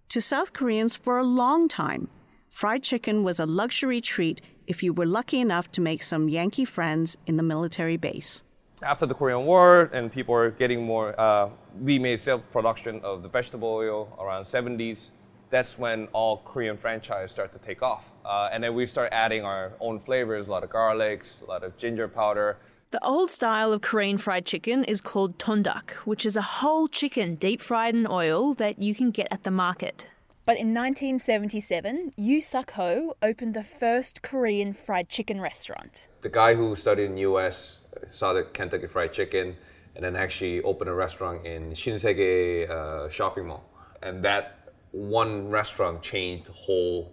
To 0.10 0.22
South 0.22 0.53
Koreans 0.53 0.95
for 0.95 1.17
a 1.17 1.24
long 1.24 1.67
time, 1.67 2.10
fried 2.48 2.84
chicken 2.84 3.24
was 3.24 3.39
a 3.39 3.48
luxury 3.48 4.01
treat 4.01 4.41
if 4.67 4.84
you 4.84 4.93
were 4.93 5.07
lucky 5.07 5.39
enough 5.39 5.72
to 5.72 5.81
make 5.81 6.03
some 6.03 6.29
Yankee 6.29 6.65
friends 6.65 7.17
in 7.25 7.38
the 7.38 7.43
military 7.43 7.98
base. 7.98 8.43
After 8.84 9.07
the 9.07 9.15
Korean 9.15 9.45
War 9.45 9.89
and 9.93 10.12
people 10.12 10.36
were 10.36 10.51
getting 10.51 10.84
more, 10.86 11.19
uh, 11.19 11.50
we 11.81 11.98
made 11.98 12.19
self 12.19 12.41
production 12.51 13.01
of 13.01 13.24
the 13.24 13.29
vegetable 13.29 13.69
oil 13.69 14.15
around 14.19 14.43
70s. 14.43 15.10
That's 15.50 15.78
when 15.78 16.08
all 16.14 16.38
Korean 16.38 16.78
franchise 16.78 17.32
start 17.32 17.52
to 17.54 17.60
take 17.60 17.82
off. 17.82 18.06
Uh, 18.24 18.50
and 18.52 18.64
then 18.64 18.74
we 18.74 18.86
start 18.86 19.10
adding 19.12 19.44
our 19.44 19.74
own 19.80 20.00
flavors, 20.00 20.48
a 20.48 20.52
lot 20.52 20.64
of 20.64 20.70
garlics, 20.70 21.42
a 21.42 21.46
lot 21.46 21.64
of 21.64 21.78
ginger 21.78 22.08
powder. 22.08 22.58
The 22.92 23.04
old 23.04 23.30
style 23.30 23.74
of 23.74 23.82
Korean 23.82 24.18
fried 24.18 24.46
chicken 24.46 24.84
is 24.84 25.02
called 25.02 25.38
tongdak, 25.38 25.92
which 26.06 26.25
is 26.25 26.38
a 26.38 26.42
whole 26.42 26.88
chicken 26.88 27.36
deep 27.36 27.62
fried 27.62 27.96
in 27.96 28.08
oil 28.10 28.54
that 28.56 28.82
you 28.82 28.96
can 28.96 29.12
get 29.12 29.28
at 29.32 29.44
the 29.44 29.52
market. 29.52 30.08
But 30.46 30.58
in 30.58 30.75
1977, 30.75 32.12
Yu 32.18 32.40
Suk 32.40 32.72
Ho 32.72 33.18
opened 33.24 33.56
the 33.56 33.64
first 33.64 34.22
Korean 34.22 34.74
fried 34.74 35.10
chicken 35.10 35.42
restaurant. 35.42 36.08
The 36.22 36.30
guy 36.30 36.54
who 36.54 36.75
studied 36.75 37.06
in 37.06 37.16
the 37.16 37.22
U.S. 37.22 37.82
saw 38.10 38.34
the 38.34 38.44
Kentucky 38.44 38.86
Fried 38.86 39.12
Chicken, 39.12 39.58
and 39.96 40.06
then 40.06 40.16
actually 40.16 40.62
opened 40.62 40.90
a 40.90 40.94
restaurant 40.94 41.46
in 41.46 41.72
Shinsegae 41.72 42.70
uh, 42.70 43.10
shopping 43.10 43.48
mall. 43.48 43.64
And 44.04 44.24
that 44.24 44.64
one 44.96 45.50
restaurant 45.50 46.02
changed 46.02 46.46
the 46.46 46.54
whole 46.54 47.12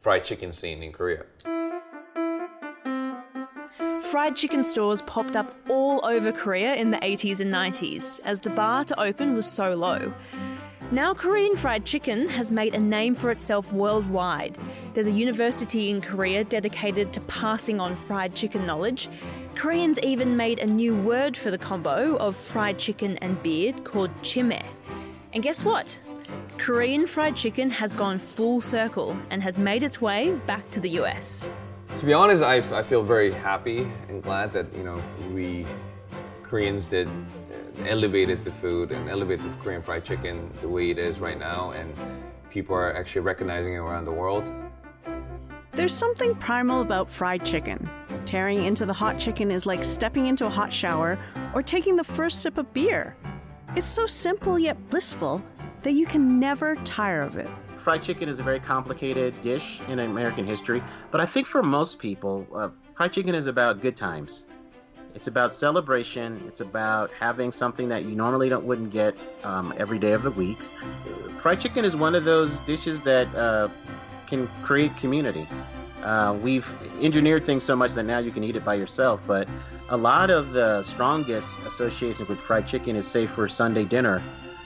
fried 0.00 0.22
chicken 0.22 0.52
scene 0.52 0.82
in 0.84 0.92
Korea. 0.92 1.24
Fried 4.00 4.36
chicken 4.36 4.62
stores 4.62 5.02
popped 5.02 5.36
up 5.36 5.56
all 5.68 6.04
over 6.06 6.30
Korea 6.30 6.74
in 6.74 6.90
the 6.90 6.98
80s 6.98 7.40
and 7.40 7.52
90s 7.52 8.20
as 8.24 8.38
the 8.38 8.50
bar 8.50 8.84
to 8.84 9.00
open 9.00 9.34
was 9.34 9.50
so 9.50 9.74
low. 9.74 10.14
Now, 10.92 11.12
Korean 11.12 11.56
fried 11.56 11.84
chicken 11.84 12.28
has 12.28 12.52
made 12.52 12.76
a 12.76 12.78
name 12.78 13.16
for 13.16 13.32
itself 13.32 13.72
worldwide. 13.72 14.56
There's 14.92 15.08
a 15.08 15.10
university 15.10 15.90
in 15.90 16.00
Korea 16.00 16.44
dedicated 16.44 17.12
to 17.14 17.20
passing 17.22 17.80
on 17.80 17.96
fried 17.96 18.36
chicken 18.36 18.64
knowledge. 18.64 19.08
Koreans 19.56 19.98
even 20.04 20.36
made 20.36 20.60
a 20.60 20.66
new 20.66 20.94
word 20.94 21.36
for 21.36 21.50
the 21.50 21.58
combo 21.58 22.16
of 22.18 22.36
fried 22.36 22.78
chicken 22.78 23.16
and 23.18 23.42
beard 23.42 23.82
called 23.82 24.10
chimaek. 24.22 24.66
And 25.32 25.42
guess 25.42 25.64
what? 25.64 25.98
Korean 26.58 27.06
fried 27.06 27.36
chicken 27.36 27.68
has 27.70 27.92
gone 27.92 28.18
full 28.18 28.60
circle 28.60 29.16
and 29.30 29.42
has 29.42 29.58
made 29.58 29.82
its 29.82 30.00
way 30.00 30.32
back 30.46 30.70
to 30.70 30.80
the 30.80 30.90
US. 31.00 31.48
To 31.98 32.06
be 32.06 32.12
honest, 32.12 32.42
I, 32.42 32.56
I 32.76 32.82
feel 32.82 33.02
very 33.02 33.30
happy 33.30 33.88
and 34.08 34.22
glad 34.22 34.52
that 34.52 34.66
you 34.74 34.82
know 34.82 35.02
we 35.32 35.66
Koreans 36.42 36.86
did 36.86 37.08
uh, 37.08 37.84
elevated 37.86 38.44
the 38.44 38.50
food 38.50 38.92
and 38.92 39.08
elevated 39.08 39.44
the 39.44 39.62
Korean 39.62 39.82
fried 39.82 40.04
chicken 40.04 40.50
the 40.60 40.68
way 40.68 40.90
it 40.90 40.98
is 40.98 41.18
right 41.18 41.38
now, 41.38 41.70
and 41.72 41.94
people 42.50 42.74
are 42.74 42.94
actually 42.96 43.22
recognizing 43.22 43.74
it 43.74 43.78
around 43.78 44.04
the 44.04 44.12
world. 44.12 44.50
There's 45.72 45.92
something 45.92 46.36
primal 46.36 46.82
about 46.82 47.10
fried 47.10 47.44
chicken. 47.44 47.90
Tearing 48.26 48.64
into 48.64 48.86
the 48.86 48.92
hot 48.92 49.18
chicken 49.18 49.50
is 49.50 49.66
like 49.66 49.82
stepping 49.82 50.26
into 50.26 50.46
a 50.46 50.50
hot 50.50 50.72
shower 50.72 51.18
or 51.52 51.62
taking 51.62 51.96
the 51.96 52.04
first 52.04 52.42
sip 52.42 52.58
of 52.58 52.72
beer. 52.72 53.16
It's 53.76 53.86
so 53.86 54.06
simple 54.06 54.56
yet 54.56 54.78
blissful 54.88 55.42
that 55.84 55.92
you 55.92 56.06
can 56.06 56.40
never 56.40 56.74
tire 56.76 57.22
of 57.22 57.36
it. 57.36 57.48
Fried 57.76 58.02
chicken 58.02 58.28
is 58.28 58.40
a 58.40 58.42
very 58.42 58.58
complicated 58.58 59.40
dish 59.42 59.80
in 59.88 59.98
American 60.00 60.44
history, 60.44 60.82
but 61.10 61.20
I 61.20 61.26
think 61.26 61.46
for 61.46 61.62
most 61.62 61.98
people, 61.98 62.46
uh, 62.54 62.70
fried 62.94 63.12
chicken 63.12 63.34
is 63.34 63.46
about 63.46 63.82
good 63.82 63.96
times. 63.96 64.46
It's 65.14 65.28
about 65.28 65.54
celebration. 65.54 66.42
It's 66.48 66.60
about 66.60 67.10
having 67.12 67.52
something 67.52 67.88
that 67.90 68.04
you 68.04 68.16
normally 68.16 68.48
don't 68.48 68.64
wouldn't 68.64 68.90
get 68.90 69.14
um, 69.44 69.72
every 69.76 69.98
day 69.98 70.12
of 70.12 70.22
the 70.22 70.30
week. 70.30 70.58
Fried 71.40 71.60
chicken 71.60 71.84
is 71.84 71.94
one 71.94 72.14
of 72.14 72.24
those 72.24 72.60
dishes 72.60 73.02
that 73.02 73.32
uh, 73.36 73.68
can 74.26 74.48
create 74.62 74.96
community. 74.96 75.46
Uh, 76.02 76.36
we've 76.42 76.72
engineered 77.00 77.44
things 77.44 77.62
so 77.62 77.76
much 77.76 77.92
that 77.92 78.02
now 78.02 78.18
you 78.18 78.30
can 78.30 78.42
eat 78.42 78.56
it 78.56 78.64
by 78.64 78.74
yourself, 78.74 79.22
but 79.26 79.46
a 79.90 79.96
lot 79.96 80.30
of 80.30 80.52
the 80.52 80.82
strongest 80.82 81.58
associations 81.60 82.28
with 82.28 82.38
fried 82.38 82.66
chicken 82.66 82.96
is, 82.96 83.06
say, 83.06 83.26
for 83.26 83.48
Sunday 83.48 83.84
dinner, 83.84 84.22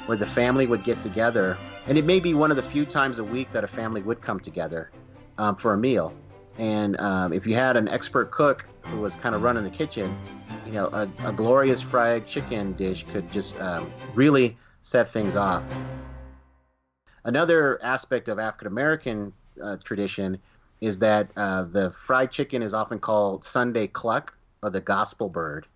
where 0.08 0.16
the 0.16 0.24
family 0.24 0.66
would 0.66 0.82
get 0.84 1.02
together. 1.02 1.58
And 1.86 1.98
it 1.98 2.06
may 2.06 2.18
be 2.18 2.32
one 2.32 2.50
of 2.50 2.56
the 2.56 2.62
few 2.62 2.86
times 2.86 3.18
a 3.18 3.24
week 3.24 3.50
that 3.50 3.62
a 3.62 3.66
family 3.66 4.00
would 4.00 4.22
come 4.22 4.40
together 4.40 4.90
um, 5.36 5.54
for 5.54 5.74
a 5.74 5.76
meal. 5.76 6.14
And 6.56 6.98
um, 6.98 7.34
if 7.34 7.46
you 7.46 7.54
had 7.54 7.76
an 7.76 7.88
expert 7.88 8.30
cook 8.30 8.64
who 8.84 9.00
was 9.00 9.16
kind 9.16 9.34
of 9.34 9.42
running 9.42 9.64
the 9.64 9.70
kitchen, 9.70 10.16
you 10.64 10.72
know, 10.72 10.86
a, 10.86 11.06
a 11.26 11.32
glorious 11.32 11.82
fried 11.82 12.26
chicken 12.26 12.72
dish 12.72 13.04
could 13.10 13.30
just 13.30 13.60
um, 13.60 13.92
really 14.14 14.56
set 14.80 15.12
things 15.12 15.36
off. 15.36 15.62
Another 17.24 17.78
aspect 17.84 18.30
of 18.30 18.38
African 18.38 18.66
American 18.66 19.34
uh, 19.62 19.76
tradition 19.84 20.38
is 20.80 20.98
that 21.00 21.28
uh, 21.36 21.64
the 21.64 21.90
fried 21.90 22.30
chicken 22.30 22.62
is 22.62 22.72
often 22.72 22.98
called 22.98 23.44
Sunday 23.44 23.86
cluck 23.86 24.38
or 24.62 24.70
the 24.70 24.80
gospel 24.80 25.28
bird. 25.28 25.66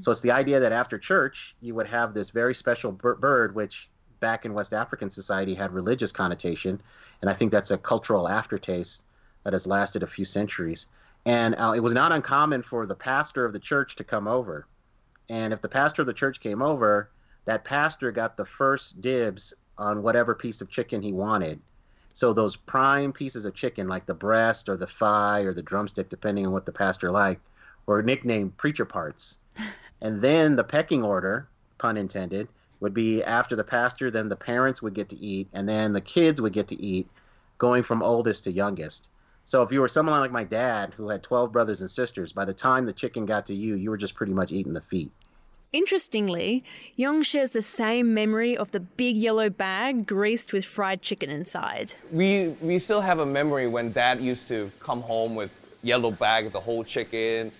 So 0.00 0.10
it's 0.10 0.20
the 0.20 0.32
idea 0.32 0.60
that 0.60 0.72
after 0.72 0.98
church, 0.98 1.56
you 1.60 1.74
would 1.74 1.86
have 1.86 2.12
this 2.12 2.30
very 2.30 2.54
special 2.54 2.92
bird, 2.92 3.54
which 3.54 3.88
back 4.20 4.44
in 4.44 4.54
West 4.54 4.74
African 4.74 5.10
society 5.10 5.54
had 5.54 5.72
religious 5.72 6.12
connotation. 6.12 6.80
And 7.20 7.30
I 7.30 7.34
think 7.34 7.52
that's 7.52 7.70
a 7.70 7.78
cultural 7.78 8.28
aftertaste 8.28 9.04
that 9.44 9.52
has 9.52 9.66
lasted 9.66 10.02
a 10.02 10.06
few 10.06 10.24
centuries. 10.24 10.88
And 11.24 11.54
uh, 11.56 11.72
it 11.74 11.80
was 11.80 11.94
not 11.94 12.12
uncommon 12.12 12.62
for 12.62 12.86
the 12.86 12.94
pastor 12.94 13.44
of 13.44 13.52
the 13.52 13.58
church 13.58 13.96
to 13.96 14.04
come 14.04 14.28
over. 14.28 14.66
And 15.28 15.52
if 15.52 15.60
the 15.60 15.68
pastor 15.68 16.02
of 16.02 16.06
the 16.06 16.12
church 16.12 16.40
came 16.40 16.62
over, 16.62 17.10
that 17.44 17.64
pastor 17.64 18.12
got 18.12 18.36
the 18.36 18.44
first 18.44 19.00
dibs 19.00 19.54
on 19.78 20.02
whatever 20.02 20.34
piece 20.34 20.60
of 20.60 20.68
chicken 20.68 21.02
he 21.02 21.12
wanted. 21.12 21.60
So 22.12 22.32
those 22.32 22.56
prime 22.56 23.12
pieces 23.12 23.44
of 23.44 23.54
chicken, 23.54 23.88
like 23.88 24.06
the 24.06 24.14
breast 24.14 24.68
or 24.68 24.76
the 24.76 24.86
thigh 24.86 25.40
or 25.40 25.52
the 25.52 25.62
drumstick, 25.62 26.08
depending 26.08 26.46
on 26.46 26.52
what 26.52 26.64
the 26.64 26.72
pastor 26.72 27.10
liked, 27.10 27.42
were 27.84 28.02
nicknamed 28.02 28.56
preacher 28.56 28.84
parts. 28.84 29.38
and 30.00 30.20
then 30.20 30.56
the 30.56 30.64
pecking 30.64 31.02
order, 31.02 31.48
pun 31.78 31.96
intended, 31.96 32.48
would 32.80 32.94
be 32.94 33.22
after 33.22 33.56
the 33.56 33.64
pastor, 33.64 34.10
then 34.10 34.28
the 34.28 34.36
parents 34.36 34.82
would 34.82 34.94
get 34.94 35.08
to 35.08 35.18
eat, 35.18 35.48
and 35.52 35.68
then 35.68 35.92
the 35.92 36.00
kids 36.00 36.40
would 36.40 36.52
get 36.52 36.68
to 36.68 36.80
eat, 36.80 37.08
going 37.58 37.82
from 37.82 38.02
oldest 38.02 38.44
to 38.44 38.52
youngest. 38.52 39.08
So 39.44 39.62
if 39.62 39.72
you 39.72 39.80
were 39.80 39.88
someone 39.88 40.20
like 40.20 40.32
my 40.32 40.44
dad, 40.44 40.92
who 40.94 41.08
had 41.08 41.22
12 41.22 41.52
brothers 41.52 41.80
and 41.80 41.90
sisters, 41.90 42.32
by 42.32 42.44
the 42.44 42.52
time 42.52 42.84
the 42.84 42.92
chicken 42.92 43.26
got 43.26 43.46
to 43.46 43.54
you, 43.54 43.76
you 43.76 43.90
were 43.90 43.96
just 43.96 44.14
pretty 44.14 44.34
much 44.34 44.52
eating 44.52 44.74
the 44.74 44.80
feet. 44.80 45.12
Interestingly, 45.72 46.64
Young 46.96 47.22
shares 47.22 47.50
the 47.50 47.62
same 47.62 48.14
memory 48.14 48.56
of 48.56 48.72
the 48.72 48.80
big 48.80 49.16
yellow 49.16 49.50
bag 49.50 50.06
greased 50.06 50.52
with 50.52 50.64
fried 50.64 51.02
chicken 51.02 51.30
inside. 51.30 51.94
We, 52.10 52.48
we 52.60 52.78
still 52.78 53.00
have 53.00 53.18
a 53.18 53.26
memory 53.26 53.66
when 53.66 53.92
dad 53.92 54.20
used 54.20 54.48
to 54.48 54.70
come 54.80 55.00
home 55.00 55.34
with 55.34 55.50
yellow 55.82 56.10
bag, 56.10 56.46
of 56.46 56.52
the 56.52 56.60
whole 56.60 56.82
chicken, 56.82 57.52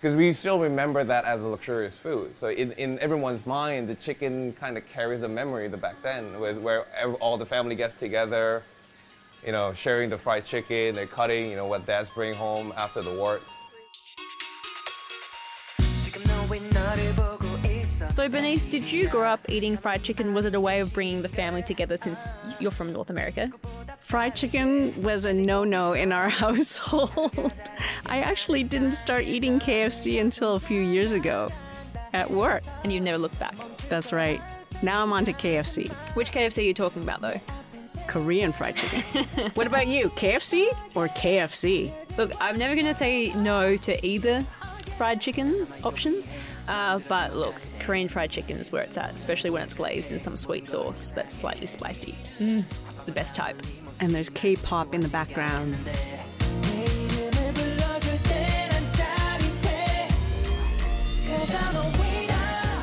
because 0.00 0.16
we 0.16 0.32
still 0.32 0.58
remember 0.58 1.04
that 1.04 1.26
as 1.26 1.42
a 1.42 1.46
luxurious 1.46 1.94
food. 1.94 2.34
So 2.34 2.48
in, 2.48 2.72
in 2.72 2.98
everyone's 3.00 3.44
mind, 3.44 3.86
the 3.86 3.94
chicken 3.94 4.54
kind 4.54 4.78
of 4.78 4.88
carries 4.88 5.20
a 5.22 5.28
memory 5.28 5.66
of 5.66 5.72
the 5.72 5.76
back 5.76 5.96
then, 6.02 6.40
where, 6.40 6.86
all 7.20 7.36
the 7.36 7.44
family 7.44 7.74
gets 7.74 7.96
together, 7.96 8.62
you 9.44 9.52
know, 9.52 9.74
sharing 9.74 10.08
the 10.08 10.16
fried 10.16 10.46
chicken, 10.46 10.94
they're 10.94 11.06
cutting, 11.06 11.50
you 11.50 11.56
know, 11.56 11.66
what 11.66 11.84
dads 11.84 12.08
bring 12.08 12.32
home 12.32 12.72
after 12.78 13.02
the 13.02 13.12
work. 13.20 13.42
So, 18.08 18.26
Bernice, 18.26 18.66
did 18.66 18.90
you 18.90 19.06
grow 19.06 19.28
up 19.28 19.40
eating 19.50 19.76
fried 19.76 20.02
chicken? 20.02 20.32
Was 20.32 20.46
it 20.46 20.54
a 20.54 20.60
way 20.60 20.80
of 20.80 20.94
bringing 20.94 21.20
the 21.20 21.28
family 21.28 21.62
together 21.62 21.98
since 21.98 22.40
you're 22.58 22.70
from 22.70 22.90
North 22.90 23.10
America? 23.10 23.50
Fried 24.10 24.34
chicken 24.34 25.00
was 25.04 25.24
a 25.24 25.32
no 25.32 25.62
no 25.62 25.92
in 25.92 26.10
our 26.10 26.28
household. 26.42 27.52
I 28.06 28.18
actually 28.22 28.64
didn't 28.64 28.90
start 28.90 29.22
eating 29.22 29.60
KFC 29.60 30.20
until 30.20 30.54
a 30.54 30.58
few 30.58 30.80
years 30.80 31.12
ago 31.12 31.48
at 32.12 32.28
work. 32.28 32.64
And 32.82 32.92
you 32.92 32.98
never 32.98 33.18
looked 33.18 33.38
back? 33.38 33.54
That's 33.88 34.12
right. 34.12 34.42
Now 34.82 35.04
I'm 35.04 35.12
on 35.12 35.24
to 35.26 35.32
KFC. 35.32 35.92
Which 36.16 36.32
KFC 36.32 36.58
are 36.58 36.62
you 36.62 36.74
talking 36.74 37.04
about, 37.04 37.20
though? 37.20 37.40
Korean 38.08 38.52
fried 38.52 38.74
chicken. 38.74 39.24
what 39.54 39.68
about 39.68 39.86
you, 39.86 40.08
KFC 40.10 40.66
or 40.96 41.06
KFC? 41.06 41.92
Look, 42.18 42.32
I'm 42.40 42.58
never 42.58 42.74
going 42.74 42.86
to 42.86 42.94
say 42.94 43.32
no 43.34 43.76
to 43.76 44.04
either 44.04 44.40
fried 44.98 45.20
chicken 45.20 45.68
options. 45.84 46.26
Uh, 46.70 47.00
but 47.08 47.34
look, 47.34 47.56
Korean 47.80 48.06
fried 48.06 48.30
chicken 48.30 48.56
is 48.56 48.70
where 48.70 48.82
it's 48.82 48.96
at, 48.96 49.12
especially 49.12 49.50
when 49.50 49.60
it's 49.60 49.74
glazed 49.74 50.12
in 50.12 50.20
some 50.20 50.36
sweet 50.36 50.68
sauce 50.68 51.10
that's 51.10 51.34
slightly 51.34 51.66
spicy. 51.66 52.12
Mm, 52.38 52.64
the 53.06 53.12
best 53.12 53.34
type. 53.34 53.60
And 54.00 54.14
there's 54.14 54.30
K 54.30 54.54
pop 54.54 54.94
in 54.94 55.00
the 55.00 55.08
background. 55.08 55.76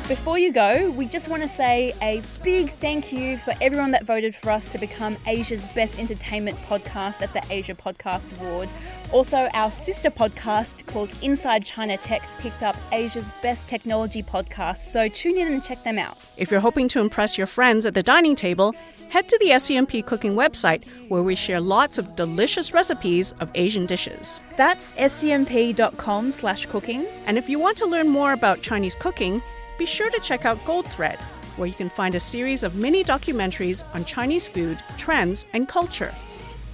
Before 0.08 0.38
you 0.38 0.54
go, 0.54 0.90
we 0.92 1.04
just 1.04 1.28
want 1.28 1.42
to 1.42 1.48
say 1.48 1.92
a 2.00 2.22
big 2.42 2.70
thank 2.70 3.12
you 3.12 3.36
for 3.36 3.52
everyone 3.60 3.90
that 3.90 4.04
voted 4.04 4.34
for 4.34 4.48
us 4.48 4.66
to 4.68 4.78
become 4.78 5.18
Asia's 5.26 5.66
best 5.66 5.98
entertainment 5.98 6.56
podcast 6.60 7.20
at 7.20 7.30
the 7.34 7.44
Asia 7.50 7.74
Podcast 7.74 8.40
Award. 8.40 8.70
Also, 9.12 9.50
our 9.52 9.70
sister 9.70 10.08
podcast 10.08 10.86
called 10.86 11.10
Inside 11.20 11.62
China 11.62 11.98
Tech 11.98 12.22
picked 12.38 12.62
up 12.62 12.74
Asia's 12.90 13.30
best 13.42 13.68
technology 13.68 14.22
podcast, 14.22 14.78
so 14.78 15.08
tune 15.08 15.36
in 15.36 15.52
and 15.52 15.62
check 15.62 15.84
them 15.84 15.98
out. 15.98 16.16
If 16.38 16.50
you're 16.50 16.60
hoping 16.60 16.88
to 16.88 17.00
impress 17.00 17.36
your 17.36 17.46
friends 17.46 17.84
at 17.84 17.92
the 17.92 18.02
dining 18.02 18.34
table, 18.34 18.74
head 19.10 19.28
to 19.28 19.38
the 19.42 19.50
SCMP 19.50 20.06
cooking 20.06 20.32
website 20.32 20.84
where 21.10 21.22
we 21.22 21.34
share 21.34 21.60
lots 21.60 21.98
of 21.98 22.16
delicious 22.16 22.72
recipes 22.72 23.34
of 23.40 23.50
Asian 23.54 23.84
dishes. 23.84 24.40
That's 24.56 24.94
scmp.com 24.94 26.32
slash 26.32 26.64
cooking. 26.64 27.04
And 27.26 27.36
if 27.36 27.50
you 27.50 27.58
want 27.58 27.76
to 27.76 27.84
learn 27.84 28.08
more 28.08 28.32
about 28.32 28.62
Chinese 28.62 28.94
cooking, 28.94 29.42
be 29.78 29.86
sure 29.86 30.10
to 30.10 30.20
check 30.20 30.44
out 30.44 30.64
Gold 30.64 30.86
Thread, 30.86 31.18
where 31.56 31.68
you 31.68 31.74
can 31.74 31.88
find 31.88 32.14
a 32.14 32.20
series 32.20 32.64
of 32.64 32.74
mini 32.74 33.04
documentaries 33.04 33.84
on 33.94 34.04
Chinese 34.04 34.46
food, 34.46 34.78
trends, 34.96 35.46
and 35.54 35.68
culture. 35.68 36.14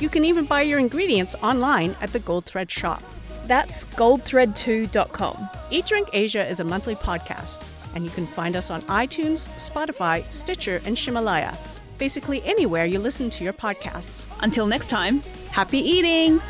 You 0.00 0.08
can 0.08 0.24
even 0.24 0.44
buy 0.44 0.62
your 0.62 0.78
ingredients 0.78 1.36
online 1.42 1.94
at 2.00 2.12
the 2.12 2.18
Gold 2.18 2.44
Thread 2.46 2.70
shop. 2.70 3.02
That's 3.46 3.84
goldthread2.com. 3.84 5.48
Eat 5.70 5.86
Drink 5.86 6.08
Asia 6.12 6.44
is 6.46 6.60
a 6.60 6.64
monthly 6.64 6.94
podcast, 6.94 7.62
and 7.94 8.04
you 8.04 8.10
can 8.10 8.26
find 8.26 8.56
us 8.56 8.70
on 8.70 8.82
iTunes, 8.82 9.46
Spotify, 9.58 10.24
Stitcher, 10.32 10.80
and 10.84 10.96
Ximalaya. 10.96 11.56
Basically, 11.98 12.42
anywhere 12.42 12.86
you 12.86 12.98
listen 12.98 13.30
to 13.30 13.44
your 13.44 13.52
podcasts. 13.52 14.26
Until 14.40 14.66
next 14.66 14.88
time, 14.88 15.20
happy 15.50 15.78
eating! 15.78 16.40